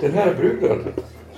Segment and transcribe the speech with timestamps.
[0.00, 0.92] Den här bruden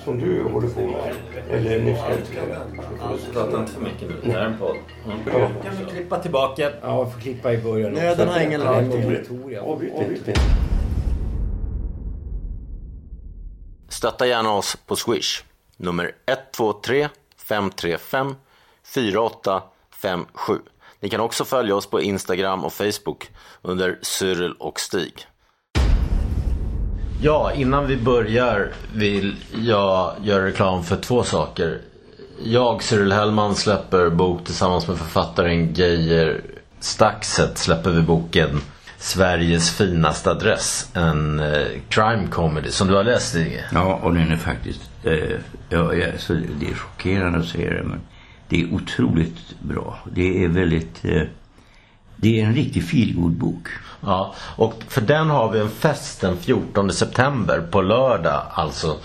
[0.05, 1.15] som du håller på med,
[1.51, 4.15] eller ni ska inte Prata inte för mycket nu.
[4.25, 4.77] Det här är en podd.
[5.07, 5.19] Mm.
[5.27, 5.49] Ja.
[5.65, 6.73] Kan vi klippa tillbaka?
[6.83, 7.93] Ja, vi får klippa i början.
[7.93, 8.85] Nöden har ingen lag.
[9.61, 9.93] Avbryt
[10.27, 10.41] inte.
[13.89, 15.45] Stötta gärna oss på Swish.
[15.77, 18.35] Nummer 123 535
[18.83, 20.59] 4857.
[21.01, 23.31] Ni kan också följa oss på Instagram och Facebook
[23.63, 25.27] under Cyril och Stig.
[27.21, 31.79] Ja, innan vi börjar vill jag göra reklam för två saker.
[32.45, 36.41] Jag, Cyril Hellman, släpper bok tillsammans med författaren Geijer
[36.81, 38.61] Staxet släpper vi boken
[38.99, 40.91] Sveriges finaste adress.
[40.95, 43.65] En eh, crime comedy som du har läst Stig.
[43.73, 44.91] Ja, och den är faktiskt...
[45.05, 45.13] Eh,
[45.69, 48.01] ja, ja, så det är chockerande att säga det, men
[48.49, 49.99] det är otroligt bra.
[50.13, 51.05] Det är väldigt...
[51.05, 51.23] Eh,
[52.21, 53.69] det är en riktig feelgood-bok.
[54.01, 58.97] Ja, och för den har vi en fest den 14 september på lördag, alltså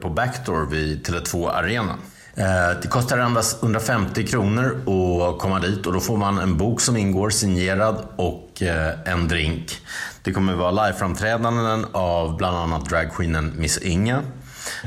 [0.00, 1.94] på Backdoor vid Tele2 Arena.
[2.34, 4.76] Eh, Det kostar endast 150 kronor
[5.22, 9.28] att komma dit och då får man en bok som ingår signerad och eh, en
[9.28, 9.76] drink.
[10.22, 14.16] Det kommer vara liveframträdanden av bland annat dragqueenen Miss Inga.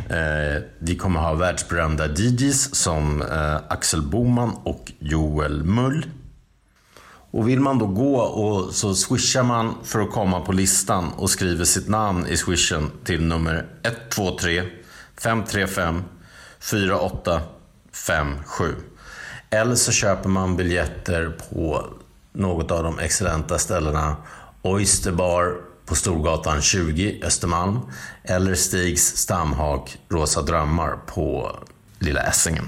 [0.10, 3.24] Eh, Vi kommer ha världsberömda DJs som
[3.68, 6.06] Axel Boman och Joel Mull.
[7.32, 11.30] Och vill man då gå och så swishar man för att komma på listan och
[11.30, 14.64] skriver sitt namn i swishen till nummer 123
[15.22, 16.04] 535
[16.60, 18.76] 4857.
[19.50, 21.86] Eller så köper man biljetter på
[22.34, 24.16] något av de excellenta ställena
[24.62, 27.80] Oyster Bar på Storgatan 20 Östermalm
[28.24, 31.56] eller Stigs Stamhak Rosa Drömmar på
[32.00, 32.66] Lilla Essingen.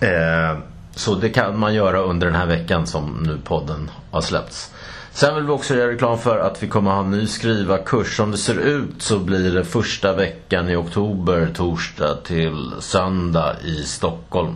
[0.00, 0.58] Eh,
[0.94, 4.70] så det kan man göra under den här veckan som nu podden har släppts.
[5.12, 8.16] Sen vill vi också göra reklam för att vi kommer ha en ny skrivarkurs.
[8.16, 13.82] Som det ser ut så blir det första veckan i oktober, torsdag till söndag i
[13.82, 14.54] Stockholm.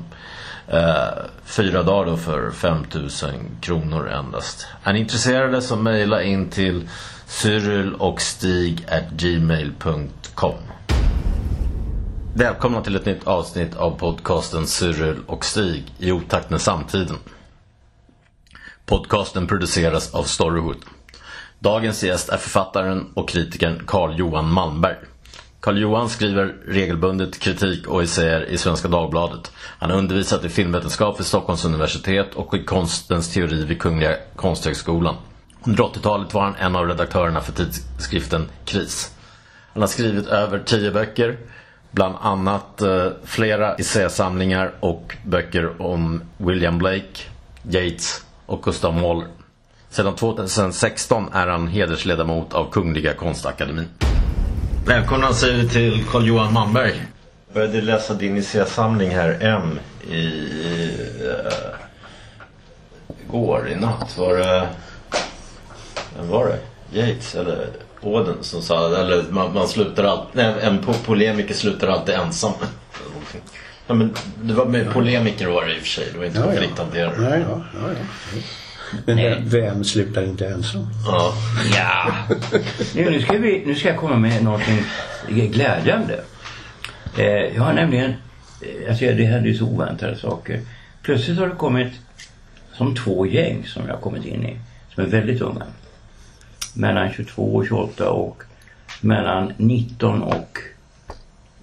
[0.69, 1.09] Eh,
[1.45, 3.31] fyra dagar då för 5000
[3.61, 4.67] kronor endast.
[4.83, 6.89] Är ni intresserade så mejla in till
[7.27, 10.55] cyrilochstig.gmail.com och stig gmail.com.
[12.37, 17.17] Välkomna till ett nytt avsnitt av podcasten Cyril och Stig i otakt med samtiden.
[18.87, 20.77] Podcasten produceras av Storywood.
[21.59, 24.97] Dagens gäst är författaren och kritikern Carl-Johan Malmberg.
[25.61, 29.53] Carl-Johan skriver regelbundet kritik och essäer i Svenska Dagbladet.
[29.57, 35.17] Han har undervisat i filmvetenskap vid Stockholms universitet och i konstens teori vid Kungliga Konsthögskolan.
[35.63, 39.15] Under 80-talet var han en av redaktörerna för tidskriften Kris.
[39.73, 41.39] Han har skrivit över tio böcker,
[41.95, 47.23] bland annat eh, flera essäsamlingar och böcker om William Blake,
[47.71, 49.29] Yates och Gustav Mahler.
[49.91, 53.89] Sedan 2016 är han hedersledamot av Kungliga Konstakademin.
[54.87, 57.03] Välkomna säger vi till Carl-Johan Malmberg.
[57.47, 59.79] Jag började läsa din essäsamling här, M,
[60.11, 60.27] i...
[61.23, 61.53] Uh,
[63.27, 64.19] igår, i natt.
[64.19, 64.69] Var det...
[66.17, 66.59] Vem var det?
[66.99, 67.69] Yates eller
[68.05, 72.53] Auden som sa, eller man, man slutar alltid, nej, en po polemiker slutar alltid ensam.
[73.87, 76.41] Ja, men det var med polemiker var det i och för sig, det var inte
[76.43, 77.15] konflikthanterare.
[77.31, 78.39] Nej, ja, ja, ja.
[79.07, 80.87] Men vem- vem slutar inte ensam?
[81.07, 81.35] Ja.
[81.77, 82.13] Ja!
[82.95, 84.83] Nu, nu, ska vi, nu ska jag komma med någonting
[85.29, 86.21] glädjande.
[87.19, 88.11] Eh, jag har nämligen,
[88.61, 90.61] eh, alltså det händer ju så oväntade saker.
[91.03, 91.93] Plötsligt har det kommit
[92.73, 94.57] som två gäng som jag har kommit in i.
[94.95, 95.65] Som är väldigt unga.
[96.75, 98.43] Mellan 22 och 28 och
[99.01, 100.59] mellan 19 och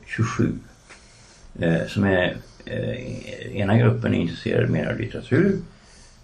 [0.06, 0.54] 27.
[1.60, 2.36] Eh, som är,
[2.66, 5.60] eh, ena gruppen är intresserad mer av litteratur.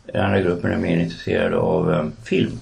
[0.06, 2.60] Den andra gruppen är mer intresserad av eh, film.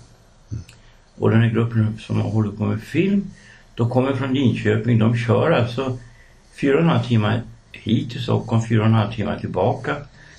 [1.16, 3.32] Och den här gruppen som håller på med film,
[3.76, 5.00] de kommer från Linköping.
[5.00, 5.98] De kör alltså
[6.56, 9.96] 4,5 timmar hit till Stockholm, 4,5 timmar tillbaka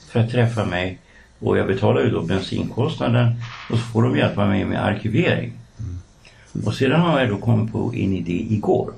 [0.09, 0.99] för att träffa mig.
[1.39, 3.35] Och jag betalar ju då bensinkostnaden
[3.71, 5.53] och så får de hjälpa mig med arkivering.
[6.65, 8.93] Och sedan har jag då kommit på en idé igår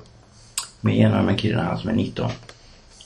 [0.81, 2.31] med en av de här killarna, han som är 19.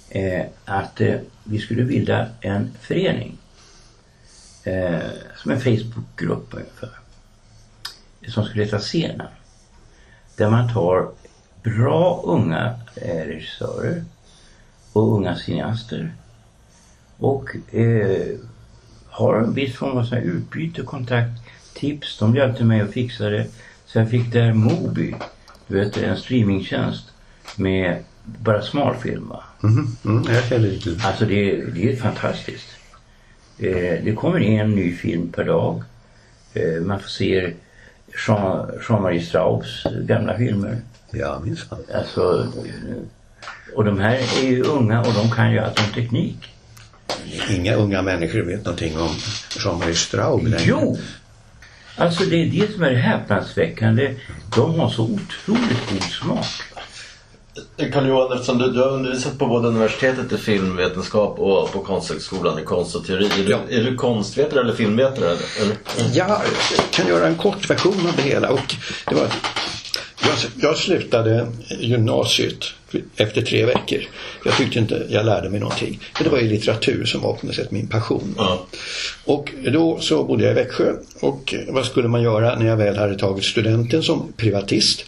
[0.10, 3.38] Eh, att eh, vi skulle bilda en förening.
[4.64, 5.00] Eh,
[5.36, 6.90] som en Facebookgrupp ungefär
[8.28, 9.28] som skulle heta Scenen.
[10.38, 11.12] Där man tar
[11.64, 14.04] bra unga eh, regissörer
[14.94, 16.14] och unga cineaster.
[17.18, 18.38] Och eh,
[19.10, 21.42] har en viss form av utbyte, kontakt,
[21.74, 22.18] tips.
[22.20, 23.48] De hjälpte mig att fixa det.
[23.94, 25.16] Jag fick där Mobi,
[25.68, 27.06] du vet en streamingtjänst
[27.56, 29.44] med bara smalfilm va?
[29.62, 31.08] Mhm, mm, jag känner lite.
[31.08, 32.68] Alltså det, det är fantastiskt.
[33.60, 35.84] Eh, det kommer en ny film per dag.
[36.54, 37.54] Eh, man får se
[38.28, 40.82] Jean, Jean-Marie Strauss gamla filmer.
[41.12, 41.80] Ja, minsann.
[41.96, 42.48] Alltså,
[43.76, 46.38] och de här är ju unga och de kan ju allt om teknik.
[47.50, 49.10] Inga unga människor vet någonting om
[49.66, 50.64] Jean-Marie Straub längre.
[50.66, 50.98] Jo!
[51.96, 54.16] Alltså det är det som är häpnadsväckande.
[54.56, 56.46] De har så otroligt god smak.
[57.94, 62.60] Karl Johan, eftersom du, du har undervisat på både universitetet i filmvetenskap och på Konsthögskolan
[62.60, 63.26] i konst och teori.
[63.26, 63.60] Är, Ja.
[63.70, 65.30] du, är du konstvetare eller filmvetare?
[65.62, 65.76] Eller?
[66.14, 66.42] Jag
[66.92, 68.50] kan göra en kort version av det hela.
[68.50, 68.76] Och
[69.10, 69.28] det var
[70.24, 70.38] jag,
[70.70, 71.48] jag slutade
[71.80, 72.66] gymnasiet
[73.16, 74.00] efter tre veckor.
[74.46, 76.00] Jag tyckte inte jag lärde mig någonting.
[76.16, 78.36] För det var ju litteratur som var på något sätt min passion.
[78.38, 78.66] Ja.
[79.26, 82.98] Och då så bodde jag i Växjö och vad skulle man göra när jag väl
[82.98, 85.06] hade tagit studenten som privatist?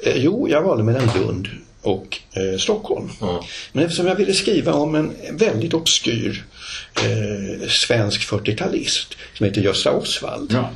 [0.00, 1.48] Eh, jo, jag valde mellan Lund
[1.82, 3.10] och eh, Stockholm.
[3.20, 3.44] Ja.
[3.72, 6.44] Men eftersom jag ville skriva om en väldigt obskyr
[7.04, 10.52] eh, svensk 40-talist som heter Gösta Osvald.
[10.52, 10.70] Ja.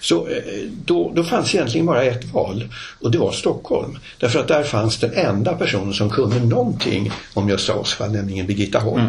[0.00, 0.42] Så eh,
[0.84, 2.68] då, då fanns egentligen bara ett val
[3.00, 3.98] och det var Stockholm.
[4.18, 8.78] Därför att där fanns den enda personen som kunde någonting om Gösta Osvald, nämligen Birgitta
[8.78, 9.08] Holm.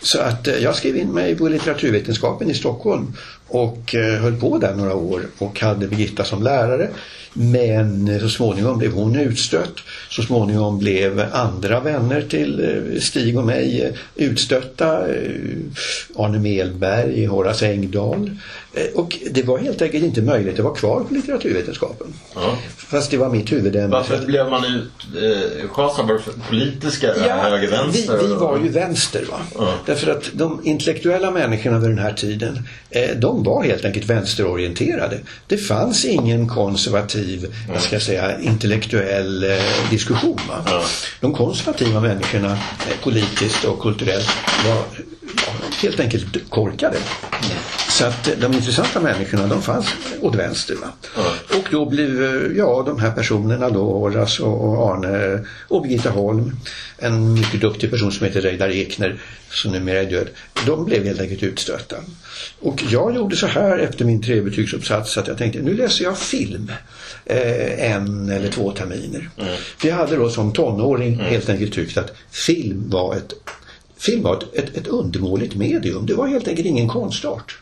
[0.00, 3.16] Så att eh, jag skrev in mig på litteraturvetenskapen i Stockholm
[3.48, 6.88] och eh, höll på där några år och hade Birgitta som lärare.
[7.32, 9.74] Men eh, så småningom blev hon utstött.
[10.10, 12.60] Så småningom blev andra vänner till
[12.94, 15.08] eh, Stig och mig eh, utstötta.
[15.08, 15.22] Eh,
[16.16, 18.30] Arne Melberg, Horace Engdahl.
[18.74, 22.06] Eh, Och det var helt enkelt inte möjligt att vara kvar på litteraturvetenskapen.
[22.34, 22.58] Ja.
[22.76, 23.88] Fast det var mitt huvudämne.
[23.88, 26.06] Varför blev man utschasad?
[26.06, 27.12] Var det för politiska?
[27.14, 28.18] höger, vänster?
[28.18, 29.40] Vi, vi var ju vänster va.
[29.58, 29.74] Ja.
[29.86, 35.20] Därför att de intellektuella människorna vid den här tiden, eh, de var helt enkelt vänsterorienterade.
[35.46, 40.40] Det fanns ingen konservativ, ska jag säga, intellektuell eh, diskussion.
[40.48, 40.82] Va?
[41.20, 44.28] De konservativa människorna, eh, politiskt och kulturellt,
[44.66, 44.84] var
[45.82, 46.96] helt enkelt korkade.
[47.98, 49.86] Så att de intressanta människorna, de fanns
[50.20, 50.74] åt vänster.
[50.74, 50.92] Va?
[51.58, 52.22] Och då blev,
[52.56, 56.56] ja, de här personerna då, Horace och Arne och Birgitta Holm,
[56.98, 60.28] en mycket duktig person som heter Reidar Ekner, som numera är död,
[60.66, 61.96] de blev helt enkelt utstötta.
[62.60, 66.72] Och jag gjorde så här efter min trebetygsuppsats att jag tänkte, nu läser jag film
[67.24, 69.30] eh, en eller två terminer.
[69.78, 73.32] För jag hade då som tonåring helt enkelt tyckt att film var ett
[74.00, 76.06] Film var ett, ett, ett undermåligt medium.
[76.06, 77.58] Det var helt enkelt ingen konstart.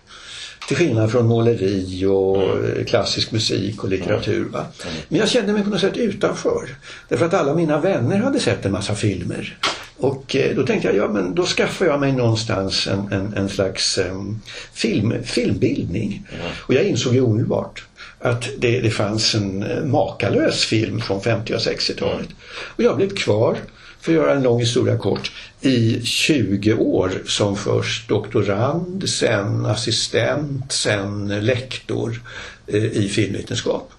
[0.69, 4.45] Till skillnad från måleri och eh, klassisk musik och litteratur.
[4.45, 4.67] Va?
[5.09, 6.77] Men jag kände mig på något sätt utanför.
[7.09, 9.59] Därför att alla mina vänner hade sett en massa filmer.
[9.97, 13.49] Och eh, då tänkte jag, ja men då skaffar jag mig någonstans en, en, en
[13.49, 14.41] slags em,
[14.73, 16.27] film, filmbildning.
[16.67, 17.85] Och jag insåg ju omedelbart
[18.19, 22.29] att det, det fanns en eh, makalös film från 50 och 60-talet.
[22.77, 23.57] Och jag blev kvar,
[24.07, 30.73] för att göra en lång historia kort, i 20 år som först doktorand, sen assistent,
[30.73, 32.23] sen lektor
[32.67, 33.93] eh, i filmvetenskap.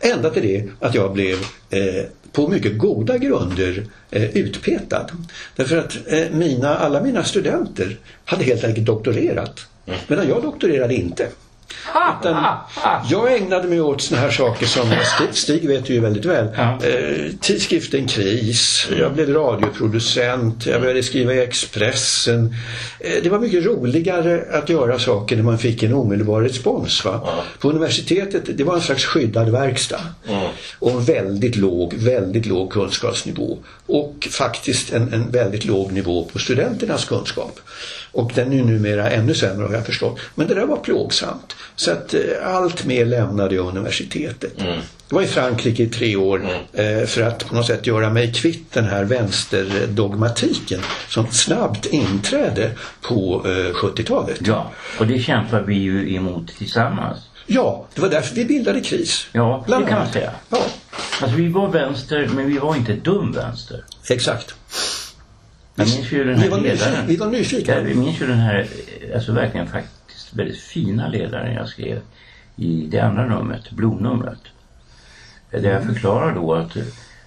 [0.00, 1.36] Ända till det att jag blev
[1.70, 5.06] eh, på mycket goda grunder eh, utpetad.
[5.56, 9.66] Därför att eh, mina, alla mina studenter hade helt enkelt doktorerat.
[10.06, 11.28] Medan jag doktorerade inte.
[12.20, 12.44] Utan
[13.10, 14.94] jag ägnade mig åt såna här saker som
[15.32, 16.48] Stig, vet ju väldigt väl.
[16.56, 16.78] Ja.
[16.86, 22.54] Eh, tidskriften Kris, jag blev radioproducent, jag började skriva i Expressen.
[23.00, 27.04] Eh, det var mycket roligare att göra saker när man fick en omedelbar respons.
[27.04, 27.44] Va?
[27.58, 30.00] På universitetet, det var en slags skyddad verkstad.
[30.78, 33.58] Och en väldigt låg, väldigt låg kunskapsnivå.
[33.86, 37.60] Och faktiskt en, en väldigt låg nivå på studenternas kunskap.
[38.12, 40.18] Och den är numera ännu sämre har jag förstått.
[40.34, 41.56] Men det där var plågsamt.
[41.76, 42.20] Så att eh,
[42.56, 44.52] allt mer lämnade jag universitetet.
[45.08, 48.32] Jag var i Frankrike i tre år eh, för att på något sätt göra mig
[48.32, 52.70] kvitt den här vänsterdogmatiken som snabbt inträdde
[53.02, 54.38] på eh, 70-talet.
[54.40, 57.18] Ja, och det kämpar vi ju emot tillsammans.
[57.46, 59.26] Ja, det var därför vi bildade KRIS.
[59.32, 60.30] Ja, det kan man säga.
[60.48, 60.62] Ja,
[61.20, 63.84] Alltså vi var vänster, men vi var inte dum vänster.
[64.10, 64.54] exakt.
[65.74, 67.06] Jag minns ju den Vi här nyfiken, ledaren.
[67.06, 67.74] vi var nyfikna.
[67.74, 68.66] Jag minns ju den här,
[69.14, 71.98] alltså verkligen faktiskt väldigt fina ledaren jag skrev
[72.56, 74.38] i det andra numret, blodnumret.
[75.50, 76.82] Där jag förklarar då att eh,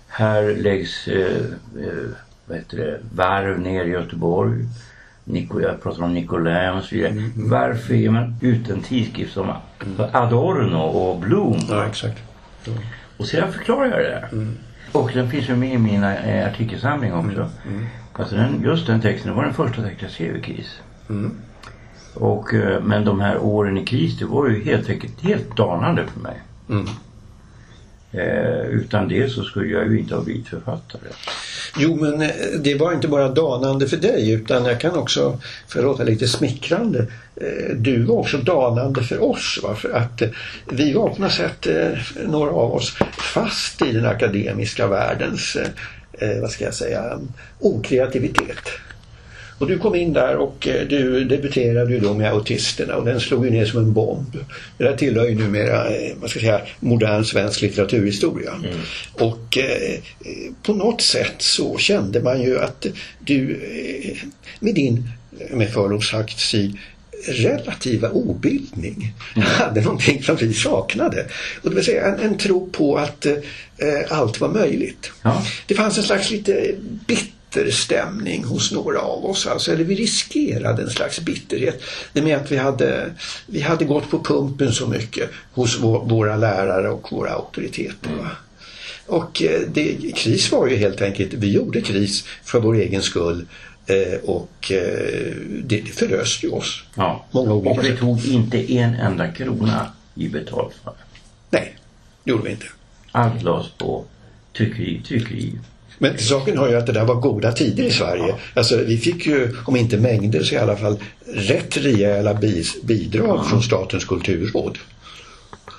[0.08, 1.36] här läggs, eh,
[1.80, 2.10] eh,
[2.46, 4.66] vad heter det, varv ner i Göteborg.
[5.26, 7.30] Nico, jag pratar om Nicolin och så vidare.
[7.36, 9.52] Varför ger man ut en tidskrift som
[10.12, 11.60] Adorno och Blom?
[11.70, 12.22] Ja, exakt.
[13.18, 14.48] Och sedan förklarar jag det.
[14.92, 17.50] Och den finns ju med i min eh, artikelsamling också.
[18.14, 20.80] Alltså den, just den texten, det var den första texten jag skrev i KIS.
[22.14, 26.06] Och, eh, men de här åren i KIS, det var ju helt enkelt helt danande
[26.14, 26.42] för mig.
[26.70, 26.88] Mm.
[28.12, 31.02] Eh, utan det så skulle jag ju inte ha blivit författare.
[31.78, 32.30] Jo, men eh,
[32.60, 36.28] det var inte bara danande för dig utan jag kan också, för att låta lite
[36.28, 37.00] smickrande,
[37.36, 39.60] eh, du var också danande för oss.
[39.64, 39.76] Va?
[39.76, 40.30] För att eh,
[40.70, 42.98] vi var på något sätt, eh, några av oss,
[43.34, 45.58] fast i den akademiska världens,
[46.20, 47.20] eh, eh, vad ska jag säga,
[47.60, 48.70] okreativitet.
[49.58, 53.20] Och du kom in där och eh, du debuterade ju då med autisterna och den
[53.20, 54.38] slog ju ner som en bomb.
[54.78, 58.52] Det där tillhör ju numera, eh, vad ska jag säga, modern svensk litteraturhistoria.
[59.14, 62.86] Och eh, eh, på något sätt så kände man ju att
[63.20, 64.18] du eh,
[64.60, 66.80] med din, eh, med förlov sagt Stig,
[67.28, 71.26] relativa obildning hade någonting som vi saknade.
[71.62, 73.40] Och det vill säga en, en tro på att eh,
[74.10, 75.12] allt var möjligt.
[75.22, 75.46] Ja.
[75.68, 76.76] Det fanns en slags lite
[77.08, 79.48] bitter stämning hos några av oss.
[79.48, 81.82] Alltså, eller vi riskerade en slags bitterhet.
[82.14, 83.12] Det med att vi hade,
[83.48, 88.10] vi hade gått på pumpen så mycket hos vå- våra lärare och våra auktoriteter.
[88.20, 88.30] Va?
[89.06, 93.46] Och eh, det, kris var ju helt enkelt, vi gjorde kris för vår egen skull
[94.24, 96.84] och eh, det, det förlöste ju oss.
[96.96, 97.26] Ja.
[97.32, 100.98] Många olika Och vi tog inte en enda krona i betalt för det.
[101.50, 101.76] Nej,
[102.24, 102.66] det gjorde vi inte.
[103.12, 104.06] Allt lades på
[104.58, 105.54] tryckeri, tryckeri.
[105.98, 108.36] Men saken har ju att det där var goda tider i Sverige.
[108.54, 113.48] Alltså vi fick ju, om inte mängder så i alla fall rätt rejäla bis, bidrag
[113.50, 114.78] från Statens kulturråd.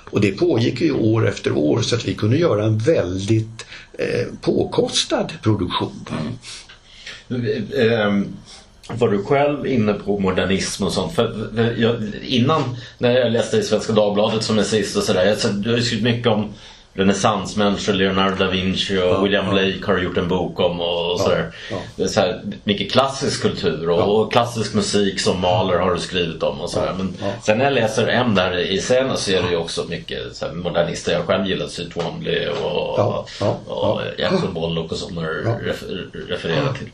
[0.09, 4.27] Och det pågick ju år efter år så att vi kunde göra en väldigt eh,
[4.41, 6.05] påkostad produktion.
[6.11, 6.37] Ehm,
[8.87, 11.15] Var du själv inne på modernism och sånt?
[11.15, 15.35] För, jag, innan när jag läste i Svenska Dagbladet som är sist och sådär.
[15.53, 16.53] Du har ju skrivit mycket om
[16.93, 21.51] renässansmänniskor, Leonardo da Vinci och William Blake har gjort en bok om och sådär.
[21.71, 22.03] ja.
[22.03, 26.43] Är så här, mycket klassisk kultur och, och klassisk musik som Mahler har du skrivit
[26.43, 26.93] om och sådär.
[26.97, 27.13] Men
[27.43, 30.45] sen när jag läser M där i scenen så är det ju också mycket så
[30.45, 31.11] här, modernister.
[31.13, 34.01] Jag själv gillar Syd Twombly och, Ja, ja, och ja.
[34.17, 34.97] Jackson Pollock och
[35.45, 35.57] Ja.
[35.61, 36.89] refer, refererar till.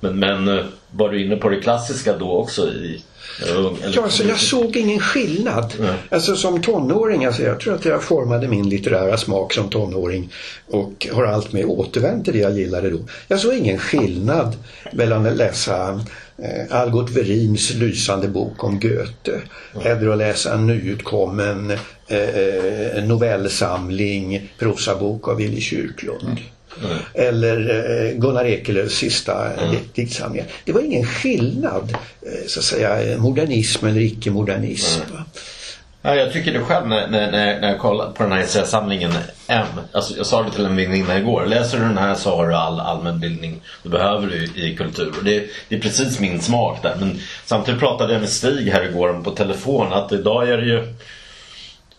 [0.00, 3.02] Men, men eh, var du inne på det klassiska då också i?
[3.42, 5.72] Eller- Ja, alltså, jag såg ingen skillnad.
[6.10, 10.32] Alltså som tonåring, alltså, jag tror att jag formade min litterära smak som tonåring
[10.70, 12.98] och har allt med återvänt till det jag gillade då.
[13.28, 14.56] Jag såg ingen skillnad
[14.92, 16.00] mellan att läsa
[16.38, 19.40] eh, Algot Verins lysande bok om Goethe
[19.84, 21.70] eller att läsa en nyutkommen
[22.08, 26.38] eh, novellsamling, prosabok av Willy Kyrklund.
[27.14, 27.58] Eller
[28.06, 29.76] eh, Gunnar Ekelöfs sista mm.
[29.94, 30.46] diktsamlingar.
[30.64, 35.00] Det var ingen skillnad, eh, så att säga, modernism eller icke-modernism.
[35.12, 35.24] va.
[36.02, 39.12] Ja, jag tycker det själv när, när, när, när jag kollar på den här essäsamlingen
[39.46, 39.66] M.
[39.92, 41.46] Alltså, jag sa det till en väninna igår.
[41.46, 45.12] Läser du den här så har du all allmänbildning du behöver du i kultur.
[45.18, 46.96] Och det, det är precis min smak där.
[47.00, 50.94] Men samtidigt pratade jag med Stig här igår på telefon att idag är det ju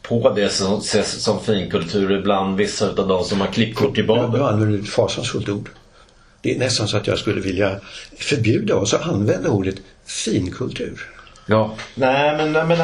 [0.10, 4.08] på det som ses som finkultur ibland vissa utav de som har klippkort i Nu
[4.08, 4.42] baden.
[4.42, 5.70] använder du ett fasansfullt ord.
[6.42, 7.80] Det är nästan så att jag skulle vilja
[8.18, 9.76] förbjuda oss att använda ordet
[10.06, 11.19] finkultur.
[11.50, 12.82] Ja, Nej men, men, men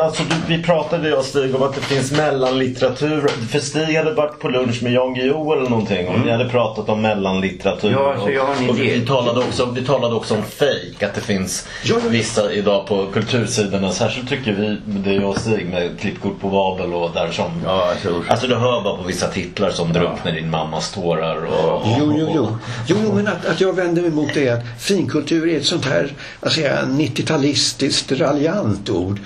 [0.00, 3.28] alltså, du, vi pratade jag och Stig om att det finns mellanlitteratur.
[3.50, 6.88] För Stig hade varit på lunch med Jan Guillou eller någonting och ni hade pratat
[6.88, 7.88] om mellanlitteratur.
[7.88, 8.00] Mm.
[8.02, 8.94] Ja, alltså, jag har en och, och idé.
[8.98, 12.08] vi, talade också, vi talade också om fake att det finns Ja, ja.
[12.10, 13.92] vissa idag på kultursidorna.
[13.92, 17.50] Särskilt tycker vi, det är jag och Stig med klippkort på Babel och där som...
[17.64, 18.22] ja alltså.
[18.28, 21.36] Alltså du hör bara på vissa titlar som drunknar din mammas tårar.
[21.44, 22.58] Och, Jo, jo, jo.
[22.86, 25.84] Jo, men att, att jag vänder mig mot det är att finkultur är ett sånt
[25.84, 29.20] här vad säger jag, 90-talistiskt raljant ord.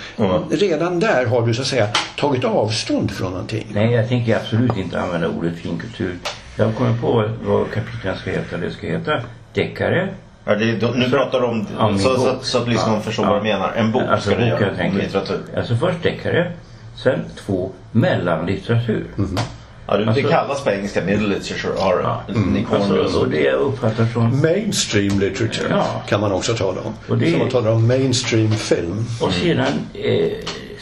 [0.51, 3.67] Redan där har du så att säga tagit avstånd från någonting.
[3.73, 6.19] Nej, jag tänker absolut inte använda ordet finkultur.
[6.57, 8.57] Jag kommer på vad kapitlen ska heta.
[8.57, 9.21] Det ska heta
[9.55, 10.09] deckare.
[10.45, 13.25] Ja, det, är- nu pratar du om, Ja, så, så, så att lyssnaren Ja, förstår
[13.25, 13.33] ja.
[13.33, 13.73] vad du menar.
[13.77, 14.99] En bok alltså, ska du göra jag tänker.
[14.99, 15.41] litteratur.
[15.57, 16.53] Alltså först deckare.
[17.03, 19.07] Sen två mellanlitteratur.
[19.89, 22.23] Ja, det, det Alltså- kallas på engelska middle literature har Ja.
[22.69, 23.21] Och Alltså, så.
[23.21, 24.41] och det jag uppfattar som...
[24.43, 26.03] Mainstream literature Ja.
[26.09, 26.93] kan man också tala om.
[27.09, 29.05] Och det- Som man talar om mainstream film.
[29.21, 30.33] Och sedan, eh,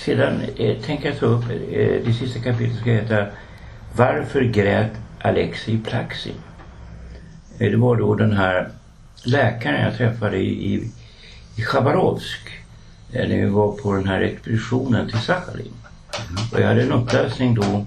[0.05, 3.27] sedan eh, tänker jag ta upp eh, det sista kapitlet ska heta
[3.97, 4.91] Varför grät
[5.23, 6.33] Alexei Plaxin?
[7.59, 8.69] Eh, det var då den här
[9.25, 10.91] läkaren jag träffade i, i,
[11.57, 12.41] i Chabarovsk
[13.13, 15.73] eh, när vi var på den här expeditionen till Sachalin.
[16.53, 17.87] Och jag hade en uppläsning då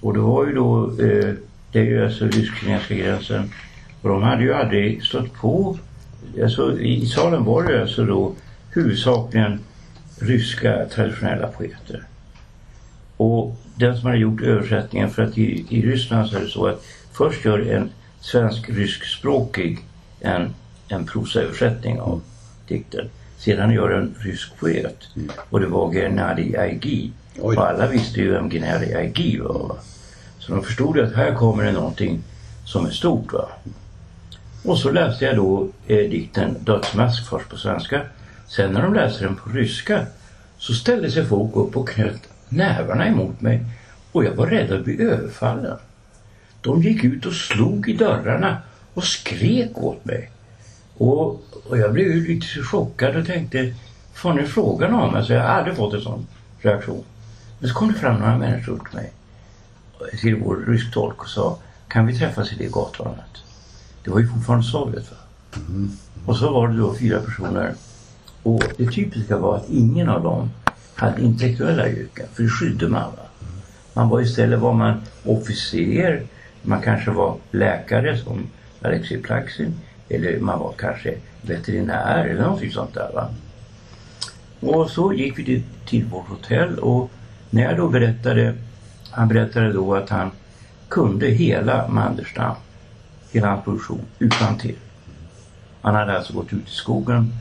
[0.00, 1.34] och det var ju då, eh,
[1.72, 3.50] det är ju alltså rysk-kinesiska gränsen
[4.02, 5.78] och de hade ju aldrig stött på,
[6.42, 8.34] alltså i salen var det ju alltså då
[8.70, 9.60] huvudsakligen
[10.20, 12.02] ryska traditionella poeter.
[13.16, 16.66] Och den som hade gjort översättningen, för att i, i Ryssland så är det så
[16.66, 17.90] att först gör en
[18.20, 19.78] svensk-ryskspråkig
[20.20, 20.54] en,
[20.88, 22.20] en prosaöversättning av
[22.68, 23.08] dikten.
[23.38, 24.96] Sedan gör en rysk poet
[25.50, 27.12] och det var Gennadij Aigi.
[27.40, 29.68] Oj Och alla visste ju vem Gennadij Aigi var.
[29.68, 29.76] va.
[30.38, 32.22] Så de förstod ju att här kommer det någonting
[32.64, 33.32] som är stort.
[33.32, 33.48] Va?
[34.64, 38.02] Och så läste jag då eh, dikten Dödsmask först på svenska.
[38.46, 40.06] Sen när de läste den på ryska
[40.58, 43.64] så ställde sig folk upp och knöt nävarna emot mig
[44.12, 45.76] och jag var rädd att bli överfallen.
[46.60, 48.56] De gick ut och slog i dörrarna
[48.94, 50.30] och skrek åt mig.
[50.96, 53.74] Och, och jag blev ju lite chockad och tänkte,
[54.14, 55.14] får fan är frågan om?
[55.14, 56.26] Alltså jag har aldrig fått en sån
[56.60, 57.04] reaktion.
[57.58, 59.12] Men så kom det fram några människor till mig,
[60.20, 63.44] till vår rysk tolk och sa, kan vi träffas i det gathörnet?
[64.04, 65.16] Det var ju fortfarande Sovjet va?
[66.26, 67.74] Och så var det då fyra personer.
[68.42, 70.50] Och det typiska var att ingen av dem
[70.94, 73.10] hade intellektuella yrken, för det skydde man.
[73.16, 73.22] Va?
[73.94, 76.22] Man var istället var man officer,
[76.62, 78.46] man kanske var läkare som
[78.82, 79.74] Alexej Plaxin
[80.08, 83.10] eller man var kanske veterinär eller någonting sånt där.
[83.14, 83.30] Va?
[84.60, 87.10] Och så gick vi till vårt hotell och
[87.50, 88.54] när jag då berättade,
[89.10, 90.30] han berättade då att han
[90.88, 92.54] kunde hela Manderstam,
[93.32, 94.76] hela hans produktion utan till.
[95.82, 97.32] Han hade alltså gått ut i skogen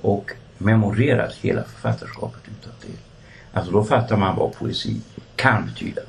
[0.00, 2.98] och memorerat hela författarskapet utan till.
[3.52, 4.96] Alltså då fattar man vad poesi
[5.36, 6.00] kan betyda.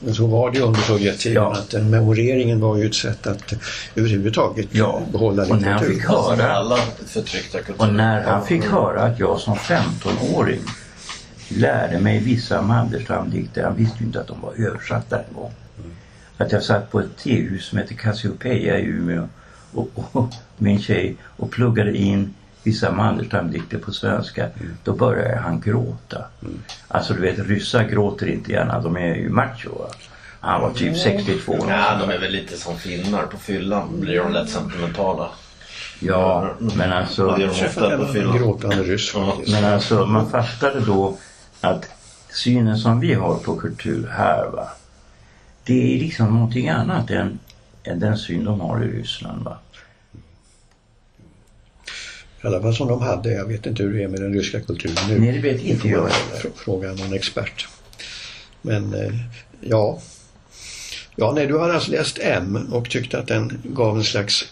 [0.00, 1.52] Men så var det under Sovjettiden Ja.
[1.52, 3.52] att den memoreringen var ju ett sätt att
[3.94, 5.00] överhuvudtaget Ja.
[5.12, 5.94] behålla Och när han litteratur.
[5.94, 6.76] fick Alltså höra alla
[7.06, 7.92] förtryckta Och kulturer.
[7.92, 10.60] när han fick höra att jag som 15-åring
[11.48, 15.52] lärde mig vissa Manderstam-dikter, han visste ju inte att de var översatta en gång.
[16.38, 19.28] Att jag satt på ett tehus som heter Cassiopeia i Umeå
[19.72, 24.48] och, och, med en tjej och pluggade in vissa Manderstam-dikter på svenska.
[24.84, 26.24] Då började han gråta.
[26.88, 29.78] Alltså du vet, ryssar gråter inte gärna, de är ju macho.
[29.78, 29.86] Va?
[30.40, 31.56] Han var typ 62.
[31.68, 34.00] Ja, de är väl lite som finnar på fyllan.
[34.00, 35.30] Blir de lätt sentimentala.
[36.00, 37.26] Ja, men alltså...
[37.26, 38.38] Och det är de ofta på fyllan.
[38.38, 39.14] gråtande ryss.
[39.46, 41.18] Men alltså man fattade då
[41.64, 41.86] att
[42.32, 44.68] synen som vi har på kultur här va.
[45.64, 47.38] Det är liksom någonting annat än,
[47.84, 49.58] än den syn de har i Ryssland va.
[52.42, 53.32] I alla fall som de hade.
[53.32, 55.18] Jag vet inte hur det är med den ryska kulturen nu.
[55.20, 56.40] Nej, det vet inte jag heller.
[56.42, 57.68] Frå- Fråga någon expert.
[58.62, 59.12] Men eh,
[59.60, 59.98] ja.
[61.16, 64.44] Ja, nej, du har alltså läst M och tyckte att den gav en slags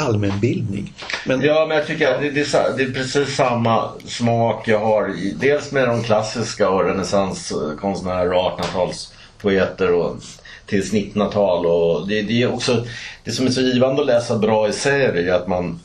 [0.00, 0.92] allmänbildning.
[1.26, 4.78] Men Ja, men jag tycker att det, det, är, det är precis samma smak jag
[4.78, 10.16] har i, dels med de klassiska och renässanskonstnärer och 1800-talspoeter och
[10.66, 11.66] tills 1900-tal.
[11.66, 12.86] Och det, det är också,
[13.24, 15.80] det som är så givande att läsa bra essäer är att man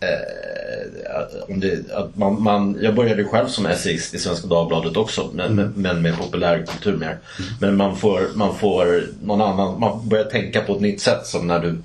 [0.00, 4.96] eh, att- om det, att man, man, jag började själv som essayist i Svenska Dagbladet
[4.96, 7.18] också men, men, men med populärkultur mer.
[7.60, 11.46] Men man får, man får någon annan, man börjar tänka på ett nytt sätt som
[11.46, 11.76] när du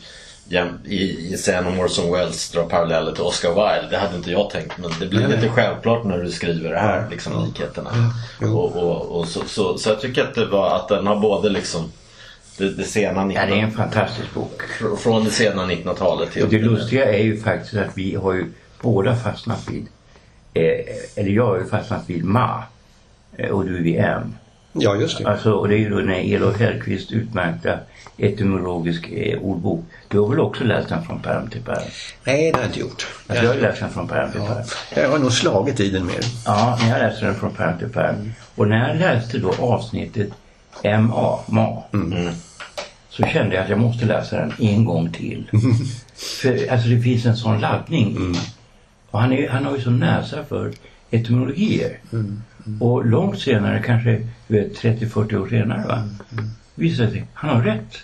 [0.85, 0.95] i,
[1.33, 3.87] i om Orson Welles drar paralleller till Oscar Wilde.
[3.91, 7.09] Det hade inte jag tänkt men det blir lite självklart när du skriver det här,
[7.09, 7.89] liksom likheterna.
[8.41, 11.49] Och, och, och så, så, så jag tycker att det var att den har både
[11.49, 11.91] liksom
[12.57, 14.61] det, det sena Ja, det är 1900 en fantastisk bok.
[14.79, 18.33] fr- från det sena 1900-talet till Och det lustiga är ju faktiskt att vi har
[18.33, 18.45] ju
[18.81, 19.87] båda fastnat vid,
[20.53, 22.63] eh, eller jag har ju fastnat vid Ma
[23.37, 24.33] eh, och du vid M.
[24.79, 25.27] ja, just det.
[25.27, 27.79] Alltså, och det är ju då den här Elof Hellqvist utmärkta
[28.17, 29.85] etymologisk eh, ordbok.
[30.07, 31.83] Du har väl också läst den från pärm till pärm?
[32.23, 33.07] Nej, det har jag inte gjort.
[33.27, 34.63] Alltså, jag har läst den från pärm till pärm.
[34.95, 36.19] Jag har nog slagit i den mer.
[36.45, 38.33] Ja, jag läste den från pärm till pärm.
[38.55, 40.29] Och när jag läste då avsnittet
[40.83, 41.83] MA, MA,
[43.09, 45.49] så kände jag att jag måste läsa den en gång till.
[46.41, 48.35] För alltså det finns en sån laddning.
[49.11, 50.73] Och han, är, han har ju sån näsa för
[51.11, 51.99] etymologier.
[52.79, 56.03] Och långt senare, kanske du vet, 30-40 år senare, va?
[56.75, 57.97] visar det sig han har rätt.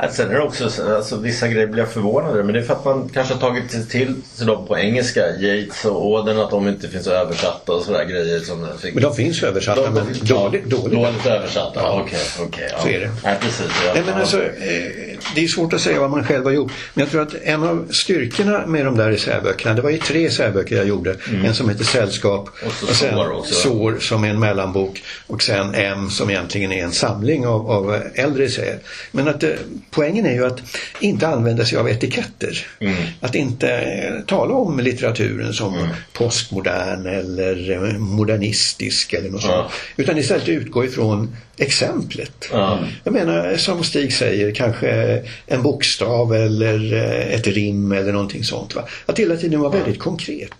[0.00, 2.60] Alltså, sen är det också så- alltså, vissa grejer blir jag förvånad över men det
[2.60, 5.20] är för att man kanske har tagit till, till sig dem på engelska.
[5.38, 8.94] Yates och Auden att de inte finns översatta och sådär grejer som fick.
[8.94, 10.64] Men de finns översatta, De- men ja, dåligt.
[10.64, 10.92] dåligt.
[10.92, 12.18] Dåligt översatta, okej.
[12.40, 12.78] okej, ja.
[12.82, 13.10] Så är det.
[13.24, 13.66] Nej, precis.
[13.86, 13.90] Ja.
[13.94, 14.20] Nej, men Ja.
[14.20, 16.72] alltså, eh, det är svårt att säga vad man själv har gjort.
[16.94, 20.26] Men jag tror att en av styrkorna med de där essäböckerna, det var ju tre
[20.26, 21.16] essäböcker jag gjorde.
[21.44, 22.68] En som heter Sällskap Mm.
[22.68, 23.54] Och så Sår också?
[23.54, 27.96] Sår som är en mellanbok och sen M som egentligen är en samling av, av
[28.14, 28.78] äldre essäer.
[29.12, 29.50] Men att eh,
[29.90, 30.60] poängen är ju att
[31.00, 32.66] inte använda sig av etiketter.
[32.80, 32.94] Mm.
[33.20, 35.88] Att inte eh, tala om litteraturen som Mm.
[36.12, 39.48] postmodern eller eh, modernistisk eller något Ja.
[39.48, 39.72] sånt.
[39.96, 42.48] Utan istället utgå ifrån exemplet.
[42.52, 42.78] Ja.
[43.04, 48.74] Jag menar som Stig säger, kanske en bokstav eller eh, ett rim eller någonting sånt.
[48.74, 48.84] Va?
[49.06, 50.52] Att hela tiden vara väldigt konkret.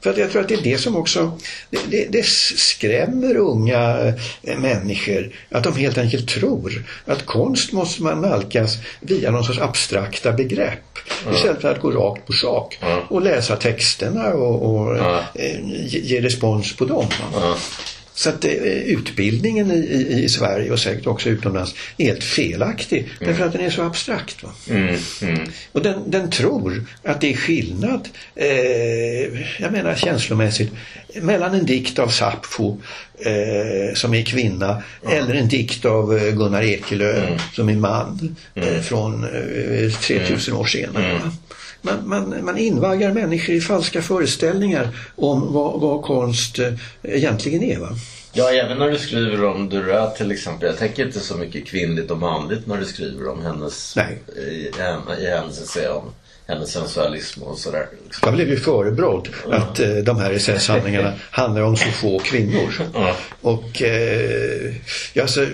[0.00, 1.38] För att jag tror att det är det som också
[1.70, 5.30] det, det, det skrämmer unga eh, människor.
[5.50, 10.98] Att de helt enkelt tror att konst måste man nalkas via någon sorts abstrakta begrepp.
[11.22, 11.34] Mm.
[11.34, 12.98] Istället för att gå rakt på sak mm.
[13.08, 15.70] och läsa texterna och, och mm.
[15.86, 17.06] ge, ge respons på dem.
[18.18, 22.98] Så att eh, utbildningen i, i, i, Sverige och säkert också utomlands är helt felaktig
[22.98, 23.12] mm.
[23.18, 24.44] därför att den är så abstrakt.
[24.70, 24.96] Mm.
[25.22, 25.40] Mm.
[25.72, 28.48] Och den, den, tror att det är skillnad, eh,
[29.58, 30.72] jag menar känslomässigt,
[31.14, 32.76] mellan en dikt av Sappho
[33.18, 37.38] eh, som är kvinna eller en dikt av eh, Gunnar Ekelöf mm.
[37.54, 38.82] som är man eh, mm.
[38.82, 39.26] från
[40.00, 41.20] 3000 år senare.
[41.82, 47.78] Man, man, man invaggar människor i falska föreställningar om vad, vad konst eh, egentligen är.
[47.78, 47.88] Va?
[48.32, 50.68] Ja, även när du skriver om Durat till exempel.
[50.68, 54.22] Jag tänker inte så mycket kvinnligt och manligt när du skriver om hennes, Nej.
[54.36, 54.70] I,
[55.20, 56.12] i, hennes essä om
[56.48, 57.86] hennes sensualism och sådär.
[58.04, 58.20] Liksom.
[58.26, 59.62] Jag blev ju förebrådd mm.
[59.62, 62.72] att eh, de här essäsamlingarna handlar om så få kvinnor.
[62.96, 63.14] Mm.
[63.40, 64.72] Och eh,
[65.22, 65.46] alltså,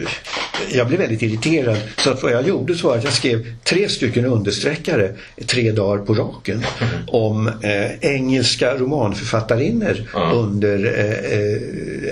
[0.72, 3.88] jag blev väldigt irriterad så att vad jag gjorde så var att jag skrev tre
[3.88, 5.14] stycken understreckare
[5.46, 6.92] tre dagar på raken mm.
[7.06, 9.96] om eh, engelska romanförfattarinnor
[10.34, 10.78] under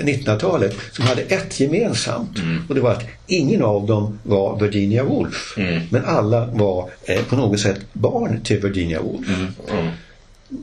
[0.02, 2.62] 1900-talet eh, eh, som hade ett gemensamt mm.
[2.68, 5.82] och det var att ingen av dem var Virginia Woolf mm.
[5.90, 9.28] men alla var eh, på något sätt barn till Virginia Woolf.
[9.28, 9.46] Mm.
[9.70, 9.92] Mm.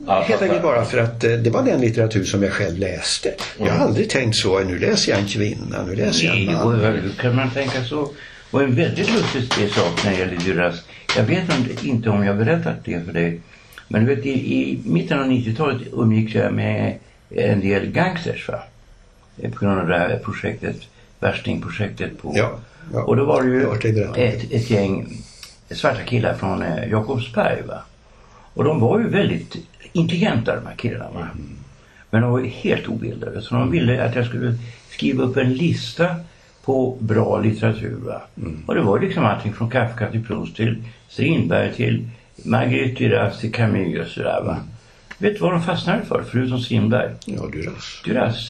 [0.06, 3.34] Helt enkelt bara för att eh, det var den litteratur som jag själv läste.
[3.58, 3.86] Jag har mm.
[3.86, 6.80] aldrig tänkt så, nu läser jag en kvinna, nu läser jag en man.
[6.80, 8.10] Hur kan man tänka så?
[8.50, 10.82] Och en väldigt lustig sak när det gäller Duras.
[11.16, 11.44] Jag vet
[11.84, 13.40] inte om jag berättat det för dig.
[13.88, 16.98] Men du vet, i, i mitten av 90-talet umgicks jag med
[17.30, 18.62] en del gangsters va?
[19.42, 20.76] På grund av det här projektet,
[21.20, 22.32] värstingprojektet på...
[22.36, 22.58] Ja,
[22.92, 23.02] ja.
[23.02, 23.92] Och då var det ju
[24.26, 25.22] ett, ett gäng
[25.70, 27.82] svarta killar från eh, Jakobsberg va?
[28.54, 29.56] Och de var ju väldigt
[29.92, 31.20] intelligenta de här killarna.
[31.20, 31.56] Mm.
[32.10, 34.54] Men de var helt obildade så de ville att jag skulle
[34.90, 36.16] skriva upp en lista
[36.64, 38.14] på bra litteratur.
[38.36, 38.62] Mm.
[38.66, 42.08] Och det var liksom allting från Kafka till Proust till Strindberg till
[42.44, 44.52] Marguerite Duras till Camus och sådär va.
[44.52, 44.64] Mm.
[45.18, 47.10] Vet du vad de fastnade för förutom Strindberg?
[47.24, 48.02] Ja, Duras.
[48.04, 48.49] Duras.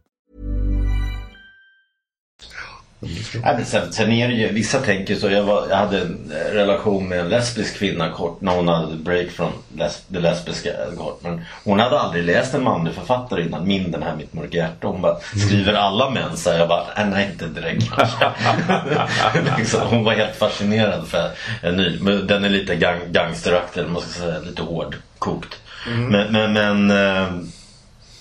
[3.43, 5.29] Ja, sen, sen är det ju, vissa tänker så.
[5.29, 9.29] Jag, var, jag hade en relation med en lesbisk kvinna kort när hon hade break
[9.29, 11.23] från les, det lesbiska kort.
[11.23, 13.67] Men hon hade aldrig läst en manlig författare innan.
[13.67, 14.87] Min den här Mitt mörka hjärta.
[14.87, 16.37] Hon bara, skriver alla män?
[16.37, 17.83] Så jag bara, nej inte direkt
[19.57, 21.99] liksom, hon var helt fascinerad för en ny.
[21.99, 24.39] Men den är lite gang, gangsteraktig, man ska säga.
[24.39, 25.59] Lite hård, kokt.
[25.87, 26.05] Mm.
[26.05, 26.53] Men, men,
[26.87, 27.31] men äh,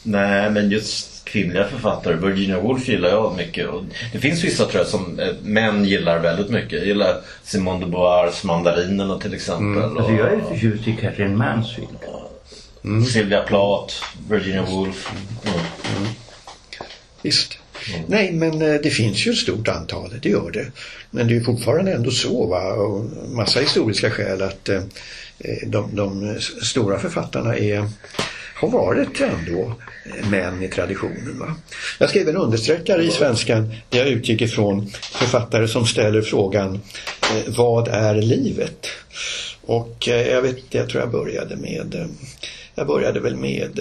[0.02, 2.16] nej men just kvinnliga författare.
[2.16, 3.68] Virginia Woolf gillar jag mycket.
[3.68, 6.72] Och det finns vissa tror jag som eh, män gillar väldigt mycket.
[6.72, 9.82] Jag gillar Simone de Beauvoirs Mandarinerna till exempel.
[9.82, 9.96] Mm.
[9.96, 11.90] Alltså, jag är förtjust i Catherine Mansfield.
[12.84, 13.04] Mm.
[13.04, 13.94] Sylvia Plath,
[14.28, 15.12] Virginia Woolf.
[15.46, 15.58] Mm.
[15.96, 16.08] mm.
[17.22, 17.58] Visst.
[17.94, 18.04] Mm.
[18.06, 20.66] Nej, men eh, det finns ju ett stort antal, det gör det.
[21.10, 22.72] Men det är fortfarande ändå så, va?
[22.72, 24.82] och massa historiska skäl att eh,
[25.66, 27.88] de, de stora författarna är
[28.60, 31.38] har varit ändå eh, män i traditionen.
[31.38, 31.54] Va?
[31.98, 36.74] Jag skrev en understreckare i Svenskan där jag utgick ifrån författare som ställer frågan
[37.22, 38.86] eh, Vad är livet?
[39.70, 42.06] Och eh, jag vet jag tror jag började med eh,
[42.74, 43.78] jag började väl med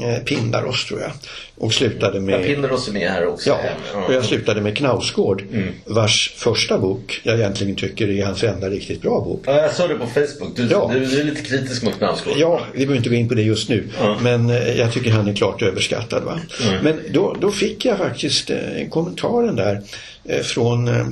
[0.00, 1.10] eh, Pindaros tror jag.
[1.56, 2.40] Och slutade med...
[2.40, 3.48] Ja, Pindaros är med här också.
[3.48, 3.58] Ja,
[4.06, 5.44] och jag slutade med Knausgård.
[5.52, 5.68] Mm.
[5.84, 9.42] Vars första bok jag egentligen tycker är hans enda riktigt bra bok.
[9.46, 10.56] Ja, jag såg det på Facebook.
[10.56, 10.90] Du, ja.
[10.94, 12.34] du, du är lite kritisk mot Knausgård.
[12.36, 13.88] Ja, vi behöver inte gå in på det just nu.
[14.00, 14.22] Mm.
[14.22, 16.22] Men jag tycker han är klart överskattad.
[16.22, 16.40] Va?
[16.68, 16.84] Mm.
[16.84, 18.58] Men då, då fick jag faktiskt eh,
[18.90, 19.82] kommentaren där
[20.24, 21.06] eh, från eh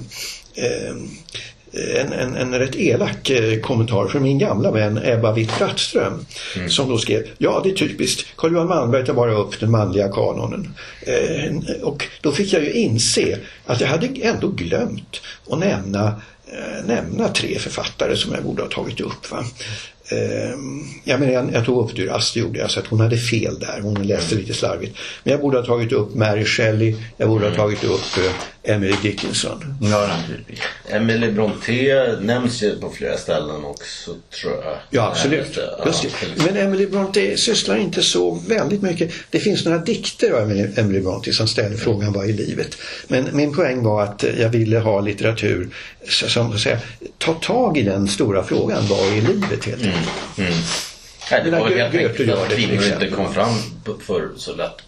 [1.73, 6.27] en, en, en rätt elak eh, kommentar från min gamla vän Ebba Witt-Brattström
[6.57, 6.71] mm.
[6.71, 10.75] som då skrev Ja det är typiskt, Carl-Johan Malmberg tar bara upp den manliga kanonen.
[11.01, 16.07] Eh, och då fick jag ju inse att jag hade ändå glömt att nämna
[16.47, 19.31] eh, nämna tre författare som jag borde ha tagit upp.
[19.31, 19.45] Va?
[20.09, 20.59] Eh,
[21.05, 23.81] jag, menar, jag, jag tog upp Duras, gjorde jag, så att hon hade fel där.
[23.83, 24.99] Hon läste lite slarvigt.
[25.25, 27.61] Men jag borde ha tagit upp Mary Shelley, jag borde ha mm.
[27.61, 28.33] tagit upp eh,
[28.67, 29.75] Emily Dickinson.
[29.81, 30.59] Ja, naturligtvis.
[30.89, 34.77] Emily Brontë nämns ju på flera ställen också, tror jag.
[34.91, 35.59] Ja, absolut.
[35.85, 35.93] Ja,
[36.47, 39.13] Men Emily Brontë sysslar inte så väldigt mycket.
[39.31, 42.77] Det finns några dikter av Emily, Brontë som ställer frågan vad är livet?
[43.09, 45.69] Men min poäng var att jag ville ha litteratur
[46.09, 46.79] som så att säga,
[47.19, 50.09] tar tag i den stora frågan, vad är livet helt enkelt?
[50.39, 50.49] Mm.
[50.51, 50.59] Mm.
[51.31, 54.83] Nej, det var väl helt enkelt att kvinnor inte kom fram p- för så lätt.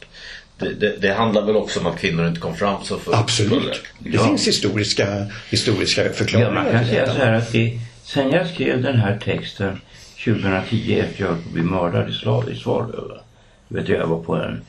[0.59, 3.83] Det, det, det handlar väl också om att kvinnor inte kom fram så för Absolut.
[3.99, 4.25] Det Ja.
[4.25, 8.83] finns historiska, historiska Ja, förklaringar man kan säga så här att det, sen jag skrev
[8.83, 9.81] den här texten
[10.25, 13.11] 2010 efter jag blev mördad i Slav i Svalöv.
[13.69, 14.61] Vet du, jag var på en,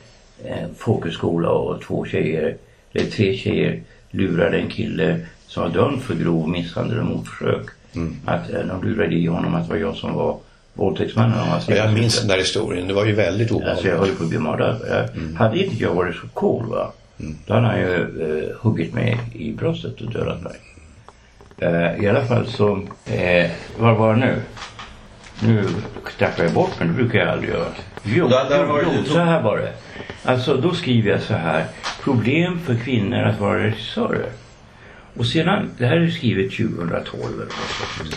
[0.44, 2.56] en folkhögskola och två tjejer,
[2.92, 7.66] eller tre tjejer lurade en kille som var dömd för grov misshandel och mordförsök.
[8.24, 10.38] Att eh, de lurade i honom att det var jag som var
[10.74, 11.38] våldtäktsmannen.
[11.40, 12.88] och han Ja, jag minns den där historien.
[12.88, 14.08] Det var ju väldigt Alltså jag obehagligt.
[14.08, 14.80] höll på att bli mördad.
[14.88, 16.92] Jag, Hade inte jag varit så cool va.
[17.46, 17.94] Då hade han ju
[18.48, 20.52] eh, huggit mig i bröstet och dödat mig.
[21.58, 24.36] Eh, I alla fall så, eh, var var jag nu?
[25.42, 25.64] Nu
[26.18, 27.66] tappar jag bort men det brukar jag aldrig göra.
[28.02, 29.72] Jo, Där- där var det jo, så här var det.
[30.24, 31.64] Alltså då skriver jag så här.
[32.02, 34.26] Problem för kvinnor att vara regissörer.
[35.16, 38.14] Och sedan, det här är skrivet 2012 eller vad.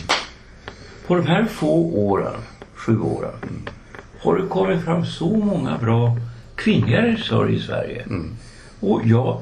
[1.07, 2.33] På de här få åren,
[2.75, 3.33] sju åren,
[4.19, 6.17] har det kommit fram så många bra
[6.55, 8.05] kvinnliga regissörer i Sverige.
[8.79, 9.41] Och jag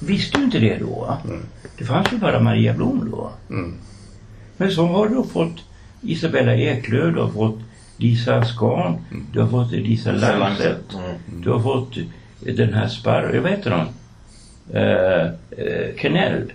[0.00, 0.86] visste ju inte det då.
[1.00, 1.18] va?
[1.78, 3.30] Det fanns ju bara Maria Blom då.
[4.56, 5.56] Men så har du fått
[6.02, 7.58] Isabella Eklöf, du har fått
[7.96, 8.98] Lisa Skan,
[9.32, 10.96] du har fått Lisa Lancet,
[11.42, 11.94] du har fått
[12.40, 13.86] den här Sparrow, vad heter hon?
[14.76, 15.26] Eh,
[15.66, 16.52] eh, Kennell.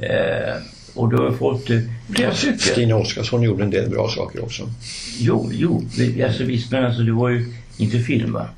[0.00, 0.54] Eh,
[0.94, 1.78] och du har fått eh,
[2.14, 2.58] flera stycken.
[2.58, 4.70] Stina Oskarsson gjorde en del bra saker också.
[5.18, 5.84] Jo, jo,
[6.24, 8.48] alltså visst men alltså det var ju inte film va?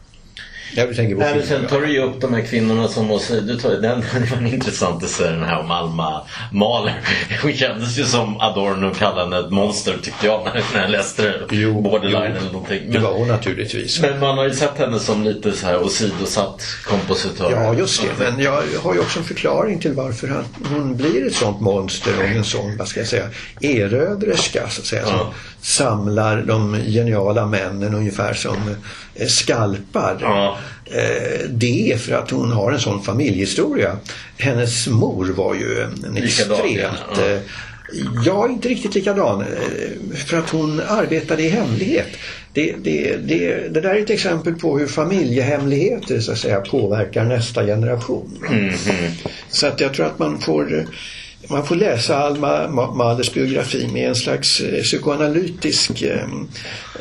[0.77, 2.89] Ja, du tänker på Nej, men film, sen tar du ju upp de här kvinnorna
[2.89, 7.01] som måste, du tar, den det var intressant essäe den här om Alma Mahler.
[7.43, 11.41] Hon kändes ju som Adorno kallade henne ett monster tyckte jag när, jag läste det.
[11.51, 12.41] Jo, Borderline jo.
[12.41, 12.83] eller någonting.
[12.87, 14.01] Det Men, var hon naturligtvis.
[14.01, 17.51] men man har ju sett henne som lite så här åsidosatt kompositör.
[17.51, 18.25] Ja, just det.
[18.31, 22.13] Men jag har ju också en förklaring till varför han, hon blir ett sånt monster
[22.19, 23.27] och en sån, vad ska jag säga,
[23.61, 25.05] erövrerska så att säga.
[25.07, 25.33] Som Ja.
[25.61, 28.57] samlar de geniala männen ungefär som
[29.15, 30.19] eh, skalpar.
[30.21, 30.59] Ja.
[30.87, 33.97] Eh, Det är för att hon har en sån familjehistoria.
[34.39, 37.39] Hennes mor var ju en extremt eh,
[38.25, 39.45] Ja, inte riktigt likadan.
[40.27, 42.07] För att hon arbetade i hemlighet.
[42.53, 47.25] Det, det, det, det där är ett exempel på hur familjehemligheter så att säga, påverkar
[47.25, 48.39] nästa generation.
[49.51, 50.87] Så att jag tror att man får,
[51.49, 56.27] man får läsa Alma Ma- Mahlers biografi med en slags eh, psykoanalytisk eh,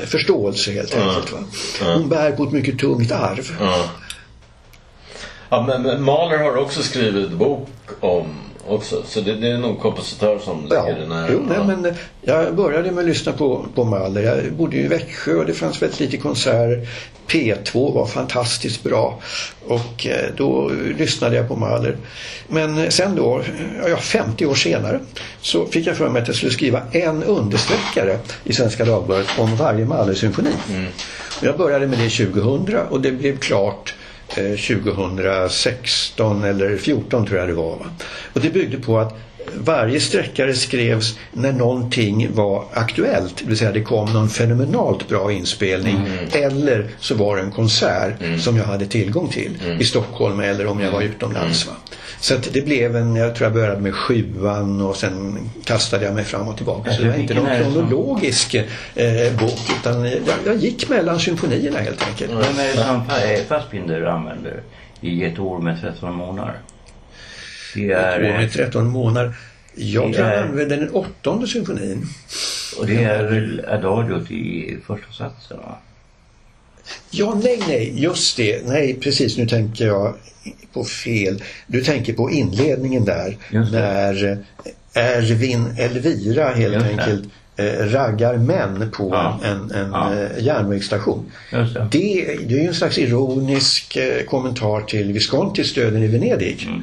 [0.06, 1.32] förståelse helt enkelt.
[1.32, 1.38] Va?
[1.94, 3.56] Hon bär på ett mycket tungt arv.
[3.60, 3.86] Ja.
[5.50, 8.26] Ja, men, men Mahler har också skrivit bok om
[8.68, 9.04] också.
[9.06, 11.28] Så det, det är nog kompositör som Ja, ligger nära.
[11.32, 14.22] jo, nej, men eh, jag började med att lyssna på, på Mahler.
[14.24, 16.88] Jag bodde i Växjö och det fanns väldigt lite konserter.
[17.28, 19.20] P2 var fantastiskt bra
[19.68, 21.98] och eh, då lyssnade jag på Mahler.
[22.48, 23.42] Men eh, sen då,
[23.90, 25.00] ja, 50 år senare,
[25.42, 29.56] så fick jag för mig att jag skulle skriva en understreckare i Svenska Dagbladet om
[29.56, 30.52] varje Mahler-symfoni.
[31.40, 33.94] Och jag började med det 2000 och det blev klart
[34.36, 37.78] 2016 eller 14 tror jag det var.
[37.78, 37.86] Va?
[38.34, 39.18] Och det byggde på att
[39.56, 43.38] varje sträckare skrevs när någonting var aktuellt.
[43.38, 45.96] Det vill säga det kom någon fenomenalt bra inspelning.
[46.32, 50.80] Eller så var det en konsert som jag hade tillgång till i Stockholm eller om
[50.80, 51.68] jag var utomlands.
[51.68, 51.74] Va?
[52.24, 56.14] Så att det blev en, jag tror jag började med sjuan och sen kastade jag
[56.16, 56.92] mig fram och tillbaka.
[56.94, 62.08] Så det var inte någon kronologisk eh, bok utan jag, jag gick mellan symfonierna helt
[62.08, 62.32] enkelt.
[62.32, 64.62] Vem är det som Fassbinder använder
[65.02, 66.54] i ett år med 13 månader?
[67.76, 69.36] Det är, Ett år med eh, 13 månader.
[69.76, 72.06] Jag Det tror jag är- använde den åttonde symfonin.
[72.80, 75.76] och det är väl adagiot i första satsen va?
[77.12, 78.68] Ja, nej, nej, just det.
[78.68, 79.38] Nej, precis.
[79.38, 80.14] Nu tänker jag
[80.74, 81.44] på fel.
[81.68, 83.38] Du tänker på inledningen där.
[83.72, 84.38] När eh,
[85.04, 87.24] Erwin Elvira helt Just enkelt
[87.58, 89.40] eh, raggar män på Ja.
[89.44, 90.14] en, en Ja.
[90.14, 91.32] eh, järnvägsstation.
[91.52, 91.58] Det.
[91.92, 96.66] Det, det är ju en slags ironisk eh, kommentar till Viscontis Döden i Venedig.
[96.68, 96.82] Mm.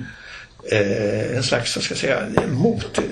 [0.72, 3.02] Eh, en slags, vad ska jag säga, mot eh,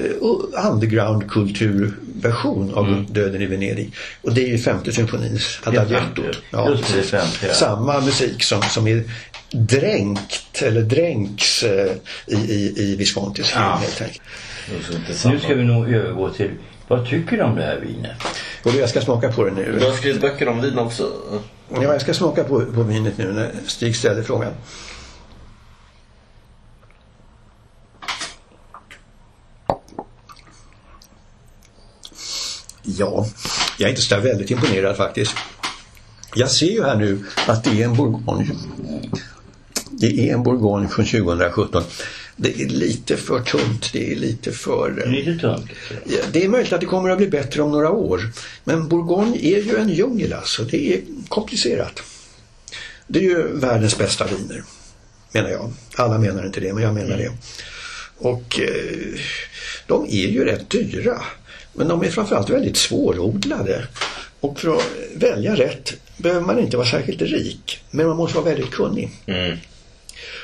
[0.71, 3.07] underground-kulturversion av Mm.
[3.11, 3.93] Döden i Venedig.
[4.23, 5.71] Och det är ju femte symfonins det,
[7.03, 7.55] femte, ja.
[7.55, 9.03] Samma musik som, som är
[9.51, 11.93] dränkt, eller dränks eh,
[12.27, 13.77] i, i, i Viscontis film Ja.
[13.77, 14.23] helt enkelt.
[15.25, 16.51] Nu ska vi nog övergå till,
[16.89, 18.17] vad tycker du om det här vinet?
[18.63, 19.81] Och jag ska smaka på det Du nu.
[19.85, 21.13] har skrivit böcker om vin också.
[21.75, 24.53] Ja, jag ska smaka på, på vinet nu när Stig ställer frågan.
[32.99, 33.27] Ja,
[33.79, 35.35] jag är inte så väldigt imponerad faktiskt.
[36.35, 38.47] Jag ser ju här nu att det är en Bourgogne.
[39.91, 41.83] Det är en Bourgogne från 2017.
[42.37, 45.03] Det är lite för tunt, det är lite för...
[45.05, 45.67] eh, Lite tunt.
[46.33, 48.21] Det är möjligt att det kommer att bli bättre om några år.
[48.65, 50.63] Men Bourgogne är ju en djungel alltså.
[50.63, 52.03] Det är komplicerat.
[53.07, 54.63] Det är ju världens bästa viner,
[55.33, 55.73] menar jag.
[55.97, 57.31] Alla menar inte det, men jag menar det.
[58.19, 59.21] Och eh,
[59.87, 61.23] de är ju rätt dyra.
[61.79, 63.87] Men de är framförallt väldigt svårodlade.
[64.41, 64.83] Och för att
[65.15, 67.81] välja rätt behöver man inte vara särskilt rik.
[67.91, 69.11] Men man måste vara väldigt kunnig.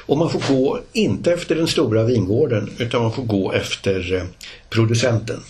[0.07, 4.25] Och man får gå, inte efter den stora vingården, utan man får gå efter eh,
[4.71, 5.41] producenten.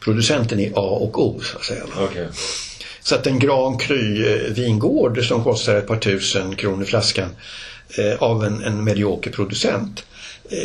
[0.00, 1.82] Producenten är A och O, så att säga.
[1.98, 2.28] Okej.
[3.00, 7.28] Så att en Grand Cru eh, vingård som kostar ett par tusen kronor flaskan
[7.98, 10.04] eh, av en, en medioker producent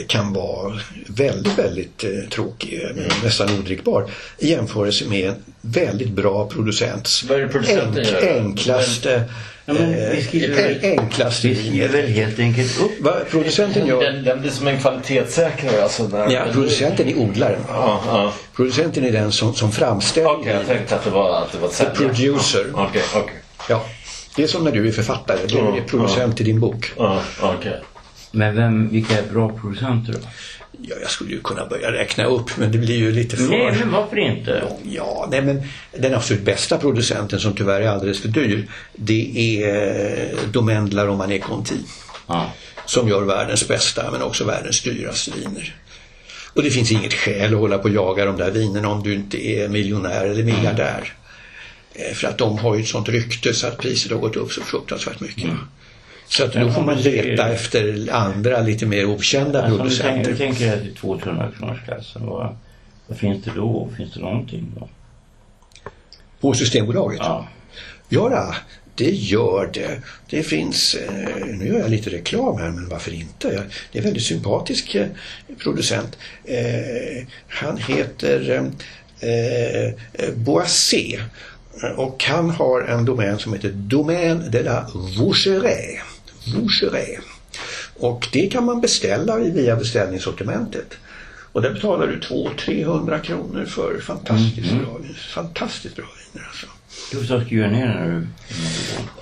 [0.08, 0.74] kan vara
[1.08, 4.06] väldigt, väldigt eh, tråkig, eh, nästan odrickbar
[4.40, 8.38] i jämförelse med en väldigt bra producents Vad är det producenten gör?
[8.40, 9.24] enklaste,
[9.66, 14.24] Ja, eh, skriver- en- enklaste Vi skriver väl helt enkelt upp Vad producenten gör, Den,
[14.24, 16.08] den blir som en kvalitetssäkrare alltså.
[16.08, 17.60] När, ja, producenten är odlaren.
[17.68, 18.34] Ja, ja.
[18.56, 21.68] Producenten är den som, som framställer Okej, jag tänkte att det var, att det var
[21.68, 22.66] ett The producer.
[22.74, 23.36] Okej, okej.
[23.70, 23.86] Ja.
[24.36, 26.92] Det är som när du är författare, du är Ja, producent till din bok.
[26.98, 27.82] Ja, okej.
[28.36, 30.20] Men vem, vilka är bra producenter då?
[30.82, 33.44] Ja, jag skulle ju kunna börja räkna upp men det blir ju lite för...
[33.48, 34.64] Nej, men varför inte?
[34.84, 35.62] Ja, nej men
[36.00, 39.32] den absolut bästa producenten som tyvärr är alldeles för dyr det
[39.64, 41.76] är eh, Domaine de la Romanée Conti
[42.28, 42.52] Ja.
[42.86, 45.76] som gör världens bästa men också världens dyraste viner.
[46.54, 49.14] Och det finns inget skäl att hålla på och jaga de där vinerna om du
[49.14, 51.14] inte är miljonär eller miljardär.
[51.94, 54.52] Eh, För att de har ju ett sånt rykte så att priset har gått upp
[54.52, 55.50] så fruktansvärt mycket.
[56.38, 60.24] Så att då får man leta efter andra lite mer okända Alltså, om du tänker,
[60.24, 60.32] producenter.
[60.32, 62.56] du tänker att i 200 kronors klassen, vad,
[63.08, 63.90] vad finns det då?
[63.98, 64.90] Finns det någonting då?
[66.42, 67.20] På Systembolaget?
[67.22, 67.48] Ja.
[68.10, 68.56] Ja,
[68.96, 70.02] det gör det.
[70.30, 73.50] Det finns, eh, nu gör jag lite reklam här men varför inte?
[73.92, 75.08] Det är en väldigt sympatisk eh,
[75.58, 76.18] producent.
[76.46, 78.72] Eh, han heter
[80.36, 81.20] Boissé
[81.96, 86.00] och han har en domän som heter Domaine de la Voucheray.
[86.56, 87.18] Voucheray.
[88.00, 90.94] Och det kan man beställa via beställningssortimentet.
[91.52, 95.00] Och där betalar du 200-300 kronor för fantastiskt bra
[95.34, 96.68] Fantastiskt bra viner alltså.
[97.12, 98.28] Gustav skriver ner när du...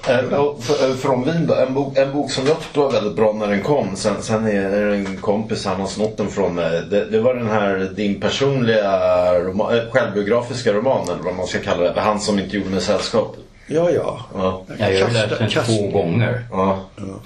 [0.07, 3.33] Eh, eh, Från Wien då, en bok, en bok som jag tyckte var väldigt bra
[3.33, 3.95] när den kom.
[3.95, 6.83] Sen, sen är det en kompis, han har snott den från mig.
[6.89, 8.99] Det, det var den här din personliga
[9.39, 12.01] roman, eh, självbiografiska roman eller vad man ska kalla det.
[12.01, 13.37] Han som inte gjorde mig sällskap.
[13.73, 14.19] Ja, ja.
[14.35, 14.63] Ja.
[14.79, 16.43] Ja, jag har läst den två gånger.
[16.51, 16.79] Ja.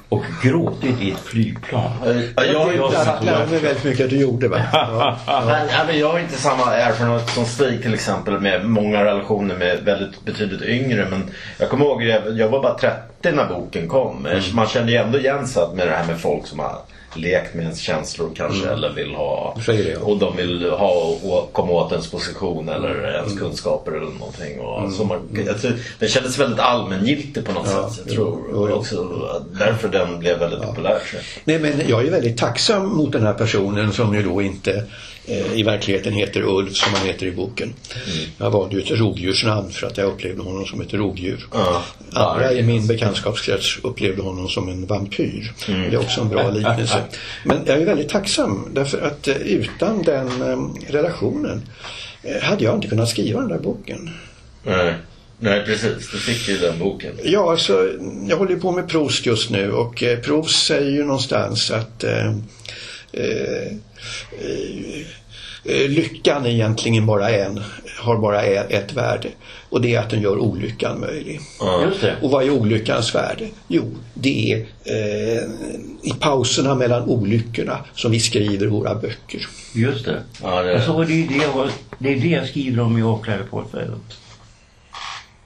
[0.09, 1.91] Och gråtit i ett flygplan.
[2.35, 4.61] Jag, Jag- lärde mig väldigt mycket att du gjorde va?
[4.73, 5.17] Ja.
[5.27, 9.79] Ja, men jag har inte samma erfarenhet som Stig till exempel med många relationer med
[9.83, 11.07] väldigt betydligt yngre.
[11.09, 11.23] Men
[11.57, 14.27] jag kommer ihåg, jag, jag var bara 30 när boken kom.
[14.53, 16.75] Man kände ju ändå igen sig med det här med folk som har
[17.17, 19.99] lekt med ens känslor kanske eller vill ha det, ja.
[19.99, 20.91] och de vill ha
[21.23, 24.59] och komma åt ens position eller ens kunskaper eller någonting.
[24.59, 28.03] Och så man, jag tror, den kändes väldigt allmängiltig på något Ja, sätt.
[28.05, 28.75] Jag tror jo, jo.
[28.75, 29.07] också
[29.59, 30.89] därför den blev väldigt populär.
[31.09, 31.41] tror jag.
[31.43, 34.83] Nej men jag är väldigt tacksam mot den här personen som ju då inte
[35.27, 37.73] i verkligheten heter Ulf som han heter i boken.
[38.37, 41.47] Jag valde ju ett rovdjursnamn för att jag upplevde honom som ett rovdjur.
[41.53, 41.83] Ja.
[42.13, 45.53] Andra i min bekantskapskrets upplevde honom som en vampyr.
[45.67, 47.03] Det är också en bra liknelse.
[47.45, 51.61] Men jag är väldigt tacksam därför att eh, utan den eh, relationen
[52.23, 54.09] eh, hade jag inte kunnat skriva den där boken.
[54.63, 54.95] Nej.
[55.39, 57.11] Nej precis, du fick ju den boken.
[57.23, 57.89] Ja, alltså,
[58.29, 62.11] jag håller på med Proust just nu och eh, Proust säger ju någonstans att eh,
[62.11, 62.35] eh, eh, eh,
[65.89, 67.61] lyckan är egentligen bara en,
[67.99, 69.29] har bara ett värde
[69.69, 71.39] och det är att den gör olyckan möjlig.
[72.01, 72.15] Det.
[72.21, 73.47] Och vad är olyckans värde?
[73.67, 75.43] Jo, det är eh,
[76.03, 79.47] i pauserna mellan olyckorna som vi skriver våra böcker.
[79.75, 80.23] Just det.
[80.43, 83.01] Ja, det- Alltså, det, är det, jag, det är det jag skriver om i
[83.71, 84.17] fältet.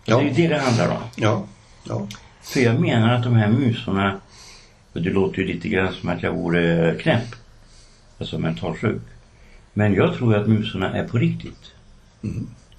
[0.05, 0.17] Ja.
[0.19, 1.03] Det är det det handlar om.
[1.15, 1.47] Ja,
[1.87, 2.07] ja.
[2.43, 4.19] För jag menar att de här musorna,
[4.93, 7.23] och det låter ju lite grann som att jag vore knäpp.
[8.19, 9.01] Alltså mentalsjuk.
[9.73, 11.71] Men jag tror att musorna är på riktigt.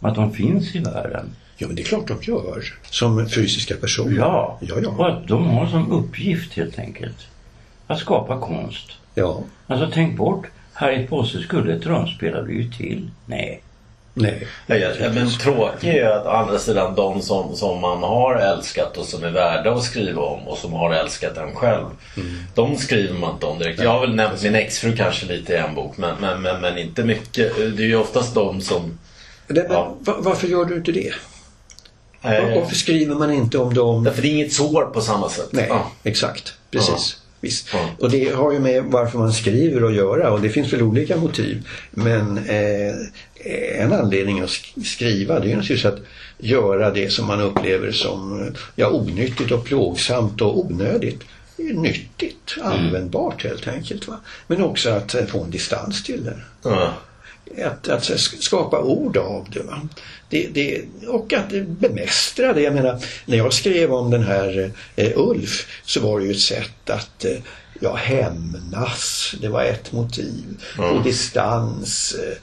[0.01, 1.31] Att de finns i världen.
[1.57, 2.65] ja men det är klart de gör.
[2.83, 4.17] Som fysiska personer.
[4.17, 4.59] Ja.
[4.61, 5.11] ja, Och ja.
[5.11, 7.27] att de har som uppgift helt enkelt
[7.87, 8.91] att skapa konst.
[9.15, 9.43] ja.
[9.67, 13.11] Alltså tänk bort, Harriet Posse skulle ett drömspel ha blivit till?
[13.27, 13.63] Nej.
[14.21, 14.47] Nej.
[14.67, 18.03] Ja, ja, ja, men tråkigt är ju att å andra sidan de som, som man
[18.03, 21.85] har älskat och som är värda att skriva om och som har älskat en själv.
[22.55, 23.83] De skriver man inte om direkt.
[23.83, 26.79] Jag har väl nämnt min exfru kanske lite i en bok men, men, men, men
[26.79, 27.57] inte mycket.
[27.57, 28.99] Det är ju oftast de som...
[29.49, 29.97] Det, Ja.
[30.01, 31.13] va- varför gör du inte det?
[32.23, 34.05] Varför skriver man inte om dem?
[34.05, 35.49] därför det är inget sår på samma sätt.
[35.51, 35.91] Nej, Ja.
[36.03, 36.53] exakt.
[36.71, 37.17] Precis.
[37.43, 37.69] Visst.
[37.99, 41.17] Och det har ju med varför man skriver att göra och det finns väl olika
[41.17, 41.69] motiv.
[41.91, 42.95] Men eh,
[43.79, 45.99] en anledning att sk- skriva det är naturligtvis att
[46.39, 51.21] göra det som man upplever som eh, ja, onyttigt och plågsamt och onödigt.
[51.57, 54.09] Nyttigt, användbart helt enkelt.
[54.09, 54.21] Va?
[54.47, 56.95] Men också att eh, få en distans till det Ja.
[57.65, 59.63] att, att sk- skapa ord av det,
[60.29, 60.83] det, det.
[61.09, 62.61] Och att bemästra det.
[62.63, 66.41] Jag menar, när jag skrev om den här eh, Ulf så var det ju ett
[66.41, 67.37] sätt att eh,
[67.81, 69.35] ja, hämnas.
[69.41, 70.45] Det var ett motiv.
[70.79, 72.37] Och distans eh,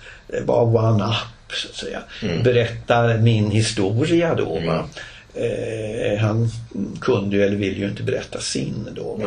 [0.46, 2.02] var one-up, så att säga.
[2.44, 4.60] Berätta min historia då.
[4.68, 4.90] Va?
[5.34, 6.50] Eh, han
[7.02, 9.22] kunde ju, eller ville ju inte berätta sin då.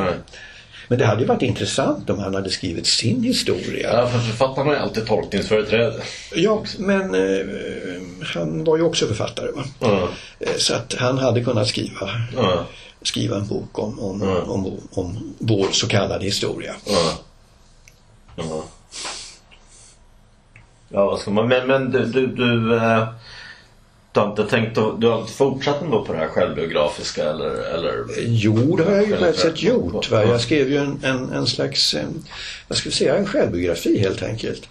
[0.89, 3.93] Men det hade ju varit intressant om han hade skrivit sin historia.
[3.93, 6.01] Ja, för författarna har ju alltid tolkningsföreträde.
[6.35, 7.47] Ja, men eh,
[8.35, 9.49] han var ju också författare.
[9.53, 9.65] Va?
[10.41, 12.65] Eh, Så att han hade kunnat skriva, Ja.
[13.03, 14.43] skriva en bok om, om, Ja.
[14.43, 16.75] om, om vår så kallade historia.
[20.93, 21.05] Ja.
[21.07, 21.49] Vad ska man...
[21.49, 23.09] Men, men du, du, du, eh,
[24.13, 25.01] du har inte tänkt att...
[25.01, 27.75] Du har inte fortsatt ändå på det här självbiografiska eller?
[27.75, 27.95] eller...
[28.19, 30.11] Jo, det har jag ju på ett sätt gjort.
[30.11, 30.25] Va?
[30.25, 31.95] Jag skrev ju en, en, en slags,
[32.69, 34.63] vad ska vi säga, en självbiografi helt enkelt.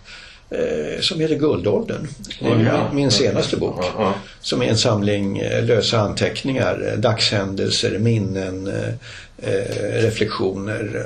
[0.51, 2.07] Eh, som heter Guldåldern.
[2.39, 2.83] Det är ju Ja.
[2.87, 3.75] min, min senaste bok.
[3.79, 4.13] Ja, ja.
[4.41, 8.89] Som är en samling eh, lösa anteckningar, eh, dagshändelser, minnen, eh,
[9.53, 11.05] eh, reflektioner.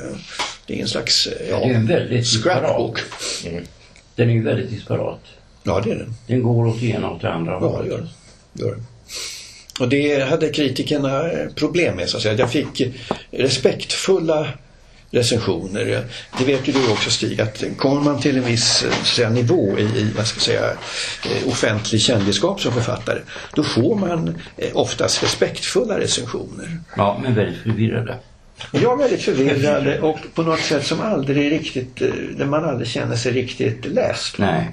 [0.68, 3.00] Det är en slags ja, Det är en väldigt scrapbook.
[4.16, 5.22] Den är ju väldigt disparat.
[5.64, 6.14] Ja, det är den.
[6.28, 8.86] Den går åt ena och åt andra Ja, det gör den.
[9.80, 12.36] Och det hade kritikerna problem med så att säga.
[12.36, 12.82] Jag fick
[13.32, 14.48] respektfulla
[15.14, 16.06] recensioner.
[16.38, 19.80] Det vet ju du också Stig att kommer man till en viss eh, säga, nivå
[19.80, 20.70] i, i vad ska jag säga,
[21.36, 23.20] eh, offentlig kändisskap som författare
[23.56, 26.80] då får man eh, oftast respektfulla recensioner.
[26.98, 28.18] Ja, men väldigt förvirrade.
[28.72, 32.88] Jag är väldigt förvirrad och på något sätt som aldrig riktigt, eh, där man aldrig
[32.88, 34.38] känner sig riktigt läst.
[34.38, 34.72] Nej.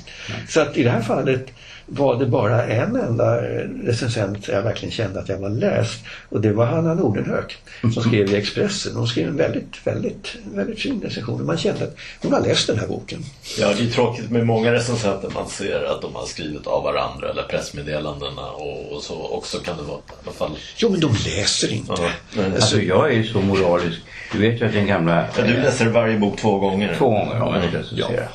[0.49, 1.47] Så att i det här fallet
[1.93, 3.41] var det bara en enda
[3.85, 8.33] recensent jag verkligen kände att jag var läst och det var Hanna Nordenhök som skrev
[8.33, 8.97] i Expressen.
[8.97, 11.47] Hon skrev en väldigt, väldigt, väldigt fin recension.
[11.47, 13.25] Man kände att hon har läst den här boken.
[13.59, 17.31] Ja, det är tråkigt med många recensenter man ser att de har skrivit av varandra
[17.31, 20.51] eller pressmeddelandena och, och så också kan det vara i alla fall.
[20.77, 21.93] Jo, men de läser inte.
[21.99, 23.99] Ja, men- Alltså jag är så moralisk.
[24.33, 25.25] Du vet ju att den gamla...
[25.39, 26.95] Ja, du läser varje bok två gånger.
[26.99, 28.13] Två gånger om man Ja, recenserar.
[28.15, 28.29] ja.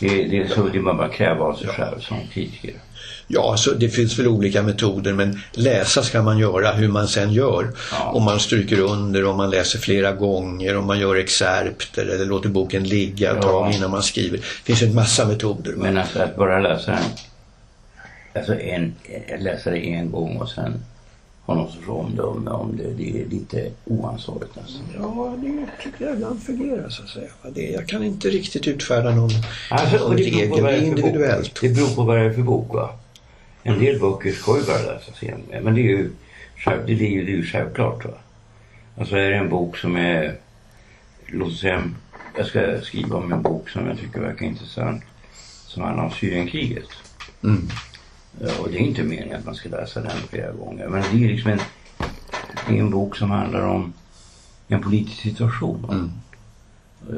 [0.00, 2.74] Det, det är så det man bara kräva av sig själv som kritiker.
[3.28, 7.32] Ja, alltså, det finns väl olika metoder men läsa ska man göra hur man sen
[7.32, 7.68] gör.
[7.92, 8.10] Ja.
[8.10, 12.48] Om man stryker under, om man läser flera gånger, om man gör excerpter eller låter
[12.48, 13.42] boken ligga ett Ja.
[13.42, 14.38] tag innan man skriver.
[14.38, 15.72] Det finns en massa metoder.
[15.72, 17.00] Men alltså att bara läsa den,
[18.34, 18.94] alltså en,
[19.38, 20.74] läsa det en gång och sen
[21.46, 24.82] ha någon sorts omdöme om det, det är lite oansvarigt nästan.
[24.94, 27.28] Ja, det tycker jag ibland fungerar så att säga.
[27.54, 29.30] Det, jag kan inte riktigt utfärda någon,
[29.70, 30.50] Alltså, regel.
[30.50, 30.86] Det är bok.
[30.88, 31.60] individuellt.
[31.60, 32.90] Det beror på vad det är för bok va.
[33.62, 35.40] En del böcker ska ju bara läsas igen.
[35.62, 36.10] Men det är ju,
[36.64, 38.14] det är ju, det är ju självklart va.
[38.98, 40.34] Alltså är det en bok som är,
[41.26, 41.82] låt oss säga,
[42.36, 45.02] jag ska skriva om en bok som jag tycker verkar intressant.
[45.66, 46.88] Som handlar om Syrienkriget.
[47.44, 47.68] Mm.
[48.40, 50.88] Ja, Och det är inte meningen att man ska läsa den flera gånger.
[50.88, 51.60] Men det är liksom en,
[52.68, 53.92] det är en bok som handlar om
[54.68, 55.86] en politisk situation.
[55.90, 56.10] Mm.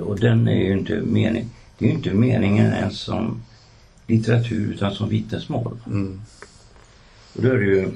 [0.03, 3.43] Och den är ju inte mening, det är ju inte meningen ens som
[4.07, 5.79] litteratur utan som vittnesmål.
[5.87, 6.21] Mm.
[7.37, 7.91] Och då är det ju,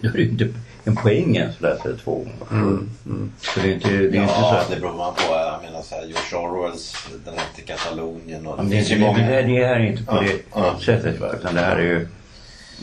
[0.00, 0.54] då är det inte
[0.84, 2.32] en poäng ens att läsa det två gånger.
[2.50, 2.90] Mm.
[3.06, 3.32] Mm.
[3.40, 5.22] Så det är inte, det är inte så Ja, att det beror man på.
[5.32, 9.22] Jag menar så här, George Orwells Den hette Katalonien och Ja, men det, är inte,
[9.22, 10.78] det, det, det är inte på Ja, det ja.
[10.84, 11.20] sättet.
[11.20, 11.32] Va?
[11.40, 12.08] Utan det här är ju...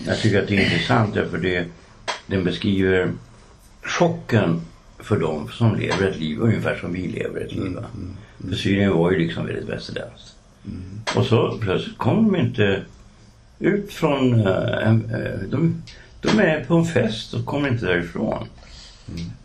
[0.06, 1.66] Jag tycker att det är intressant därför det,
[2.28, 3.12] den beskriver
[3.82, 4.62] chocken
[5.00, 7.76] för dem som lever ett liv ungefär som vi lever ett liv.
[7.76, 7.84] Va?
[8.50, 10.36] För Syrien var ju liksom väldigt västerländskt.
[11.16, 12.82] Och så plötsligt kom de inte
[13.60, 14.34] ut från...
[14.44, 15.82] en, eh, de,
[16.22, 18.48] de är på en fest och kommer inte därifrån.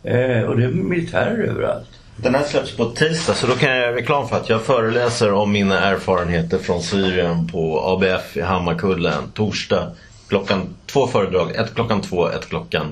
[0.03, 1.87] Eh, och det är militärer överallt.
[2.15, 5.33] Den här släpps på tisdag så då kan jag göra reklam för att jag föreläser
[5.33, 9.91] om mina erfarenheter från Syrien på ABF i Hammarkullen torsdag
[10.27, 11.55] klockan två föredrag.
[11.55, 12.91] Ett klockan två, ett klockan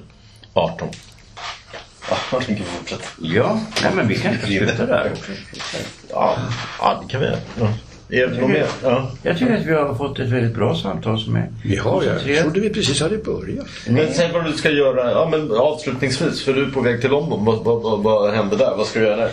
[0.53, 0.87] 18.
[3.21, 5.11] Ja, nej men vi kan inte sluta där.
[6.09, 6.37] Ja,
[6.79, 7.37] ja det kan vi göra.
[8.13, 8.17] Ja.
[8.23, 8.65] Är det något mer?
[8.83, 9.11] Ja.
[9.23, 12.11] Jag tycker att vi har fått ett väldigt bra samtal som är Vi har jag
[12.11, 12.43] koncentrerat.
[12.43, 13.65] trodde vi precis hade börjat.
[13.87, 17.09] Men säg vad du ska göra ja, men avslutningsvis för du är på väg till
[17.09, 17.45] London.
[17.45, 18.73] Vad, vad, vad, vad händer där?
[18.77, 19.31] Vad ska du göra där?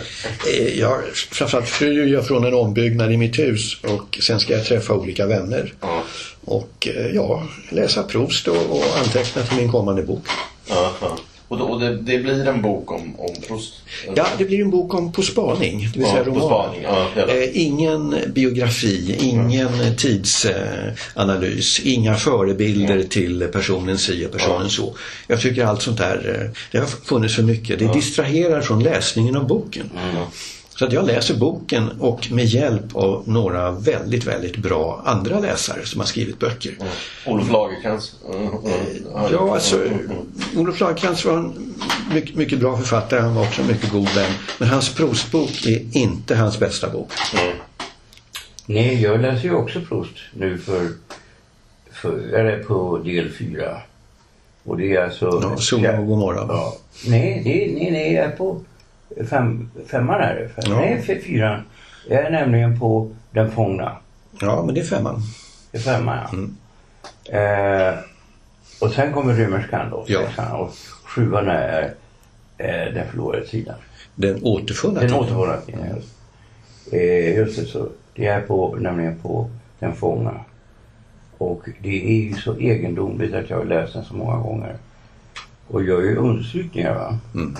[0.59, 0.99] Eh, Jag,
[1.31, 5.25] framförallt flyr jag från en ombyggnad i mitt hus och sen ska jag träffa olika
[5.25, 5.73] vänner.
[5.81, 6.03] Ja.
[6.45, 10.23] Och eh, ja, läsa Proust och, och anteckna till min kommande bok.
[10.69, 11.17] Ja, ja.
[11.49, 13.73] Och, då, och det, det, blir en bok om, om Proust?
[14.15, 16.41] Ja, det blir en bok om På spaning, det vill säga roman.
[16.41, 19.95] Spaning, ja, eh, ingen biografi, ingen mm.
[19.95, 23.07] tidsanalys, inga förebilder mm.
[23.07, 24.69] till personen si och personen mm.
[24.69, 24.95] så.
[25.27, 27.79] Jag tycker allt sånt där, eh, det har funnits för mycket.
[27.79, 29.89] Det distraherar från läsningen av boken.
[30.79, 35.85] Så att jag läser boken och med hjälp av några väldigt, väldigt bra andra läsare
[35.85, 36.75] som har skrivit böcker.
[36.79, 36.91] Mm.
[37.25, 38.15] Olof Lagercrantz?
[38.33, 38.47] Mm.
[38.47, 39.29] Mm.
[39.31, 39.83] Ja, alltså
[40.55, 41.75] Olof Lagercrantz var en
[42.13, 43.19] mycket, mycket, bra författare.
[43.19, 44.31] Han var också en mycket god vän.
[44.57, 47.11] Men hans Proustbok är inte hans bästa bok.
[47.33, 47.57] Mm.
[48.65, 50.87] Nej, jag läser ju också Proust nu för,
[51.91, 53.81] för jag är på del fyra.
[54.63, 55.39] Och det är alltså...
[55.43, 56.47] Ja, Sol och god morgon.
[56.49, 56.75] Ja.
[57.07, 58.61] Nej, det, nej, nej, jag är på
[59.29, 60.49] fem, femman är det.
[60.49, 60.79] Fem, ja.
[60.79, 61.61] Nej, fyran.
[62.09, 63.97] Jag är nämligen på Den fångna.
[64.41, 65.21] Ja, men det är femman.
[65.71, 66.37] Det är femman, ja.
[66.37, 66.55] Mm.
[67.25, 67.99] Eh,
[68.81, 70.05] och sen kommer Rymmerskan då.
[70.07, 70.57] Ja.
[70.57, 71.93] Och sjuan är
[72.57, 73.75] eh, Den förlorade sidan.
[74.15, 75.95] Den återfunna Den återfunna tiden, mm.
[75.95, 76.15] just.
[76.93, 77.87] Eh, just det, så.
[78.15, 79.49] Det är på, nämligen på
[79.79, 80.33] Den fångna.
[81.37, 84.75] Och det är ju så egendomligt att jag har läst den så många gånger.
[85.67, 87.17] Och gör ju understrykningar va.
[87.33, 87.55] Mm.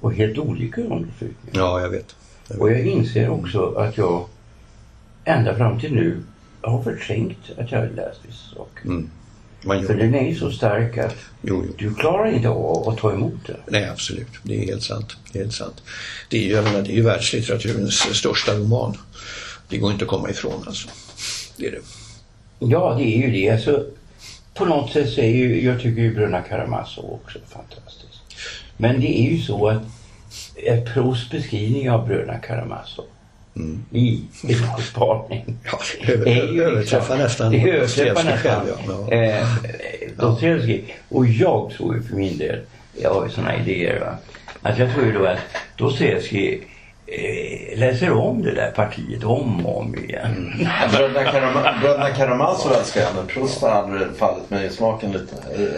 [0.00, 1.52] Och helt olika undersökningar.
[1.52, 2.16] Ja, jag vet.
[2.48, 2.62] jag vet.
[2.62, 4.26] Och jag inser också att jag
[5.24, 6.22] ända fram till nu
[6.60, 8.84] har förträngt att jag läst vissa saker.
[8.84, 9.10] Mm.
[9.62, 11.74] För den är ju så stark att jo, jo.
[11.78, 13.56] du klarar inte av att ta emot det.
[13.66, 14.28] Nej, absolut.
[14.42, 15.16] Det är helt sant.
[15.32, 15.82] Det är, helt sant.
[16.30, 18.96] Det är, jag menar, det är ju världslitteraturens största roman.
[19.68, 20.88] Det går inte att komma ifrån alltså.
[21.56, 21.80] Det är det.
[22.58, 23.50] Ja, det är ju det.
[23.50, 23.86] Alltså,
[24.54, 28.07] på något sätt så är ju, jag tycker ju Bruna Karamazov också fantastisk.
[28.80, 29.82] Men det är ju så att
[30.56, 33.04] ett Prousts beskrivning av bröderna Karamazov
[33.56, 33.84] mm.
[33.90, 34.22] i
[34.90, 35.78] Spaning ja,
[36.12, 39.12] över, överträffar nästan det överträffar nästan ja.
[39.12, 39.46] eh,
[40.16, 40.94] Dostojevskij.
[41.08, 42.60] Och jag tror ju för min del,
[43.02, 44.16] jag har ju sådana idéer va,
[44.62, 45.38] att jag tror ju då att
[45.76, 46.62] Dostojevskij
[47.76, 50.54] läser om det där partiet om och om igen.
[50.60, 50.68] Mm.
[50.92, 55.34] Bröderna Karamazov älskar jag men Proust har aldrig fallit mig i smaken lite.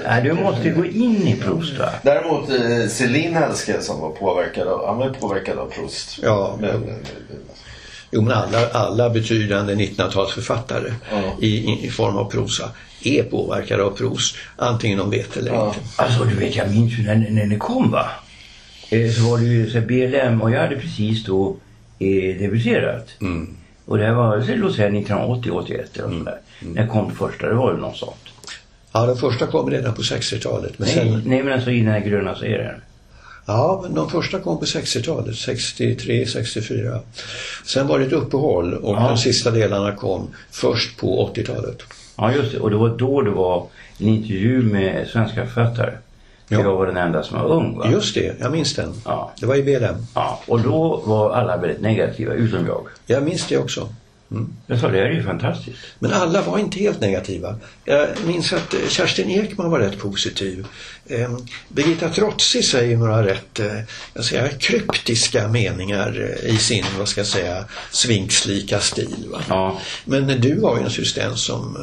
[0.06, 1.88] Nej, du måste gå in i Proust va?
[2.02, 6.18] Däremot eh, Celine älskar jag som var påverkad av, han var påverkad av Proust.
[6.22, 6.58] Ja.
[6.60, 6.94] Men,
[8.12, 11.36] Jo men alla, alla betydande 1900-talsförfattare ja.
[11.40, 12.70] i, i form av prosa
[13.02, 14.36] är påverkade av Proust.
[14.56, 15.66] Antingen de vet eller ja.
[15.66, 15.80] inte.
[15.96, 18.06] Alltså du vet jag minns ju när, när det kom va?
[18.90, 21.56] Eh, så var det ju så BLM och jag hade precis då
[21.98, 23.08] eh, debuterat.
[23.20, 23.56] Mm.
[23.84, 26.28] Och det var så låt säga 1980, 81 eller mm.
[26.62, 26.74] Mm.
[26.74, 27.48] När kom det första?
[27.48, 28.24] Det var väl något sånt.
[28.92, 30.78] Ja, den första kom redan på 60-talet.
[30.78, 31.22] Nej, sen...
[31.26, 32.74] nej, men alltså i den här gröna serien.
[33.46, 37.00] Ja, men de första kom på 60-talet, 63, 64.
[37.64, 39.08] Sen var det ett uppehåll och ja.
[39.08, 41.82] de sista delarna kom först på 80-talet.
[42.16, 42.58] Ja, just det.
[42.58, 43.66] Och det var då det var
[43.98, 45.92] en intervju med svenska författare.
[46.52, 46.60] Ja.
[46.60, 47.86] Jag var den enda som var ung va?
[47.90, 48.92] Just det, jag minns den.
[49.04, 49.32] Ja.
[49.40, 49.94] Det var i BLM.
[50.14, 52.86] Ja, och då var alla väldigt negativa, utom jag.
[53.06, 53.88] Jag minns det också.
[54.30, 54.52] Mm.
[54.66, 55.78] Jag sa det är ju fantastiskt.
[55.98, 57.56] Men alla var inte helt negativa.
[57.84, 60.66] Jag minns att eh, Kerstin Ekman var rätt positiv.
[61.06, 63.80] Eh, Birgitta Trotsi säger några rätt eh,
[64.14, 69.26] jag säga, kryptiska meningar i sin, vad ska jag säga, svinkslika stil.
[69.30, 69.40] Va?
[69.48, 69.80] Ja.
[70.04, 71.76] Men du var ju naturligtvis den som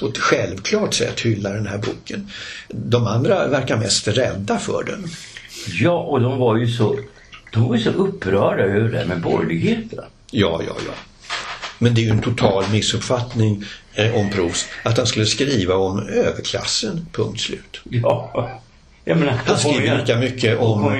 [0.00, 2.30] på ett självklart sätt hyllar den här boken.
[2.68, 5.06] De andra verkar mest rädda för den.
[5.66, 6.98] Ja, och de var ju så,
[7.52, 10.04] de var ju så upprörda över det med borgerligheten.
[10.36, 10.92] Ja, ja, ja.
[11.78, 13.64] Men det är ju en total missuppfattning
[13.94, 17.80] eh, om Proust att han skulle skriva om överklassen, punkt slut.
[17.84, 18.50] Ja.
[19.04, 20.98] Menar, han skriver lika mycket om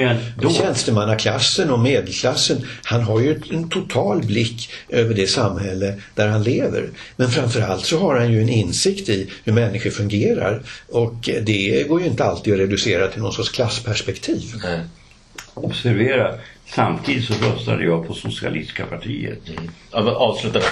[0.58, 2.66] tjänstemannaklassen och medelklassen.
[2.84, 6.90] Han har ju en total blick över det samhälle där han lever.
[7.16, 12.00] Men framförallt så har han ju en insikt i hur människor fungerar och det går
[12.00, 14.42] ju inte alltid att reducera till någon sorts klassperspektiv.
[14.62, 14.80] Nej.
[15.54, 16.34] Observera,
[16.74, 19.48] Samtidigt så röstade jag på Socialistiska partiet.
[19.48, 20.08] Mm.
[20.08, 20.68] Avsluta där.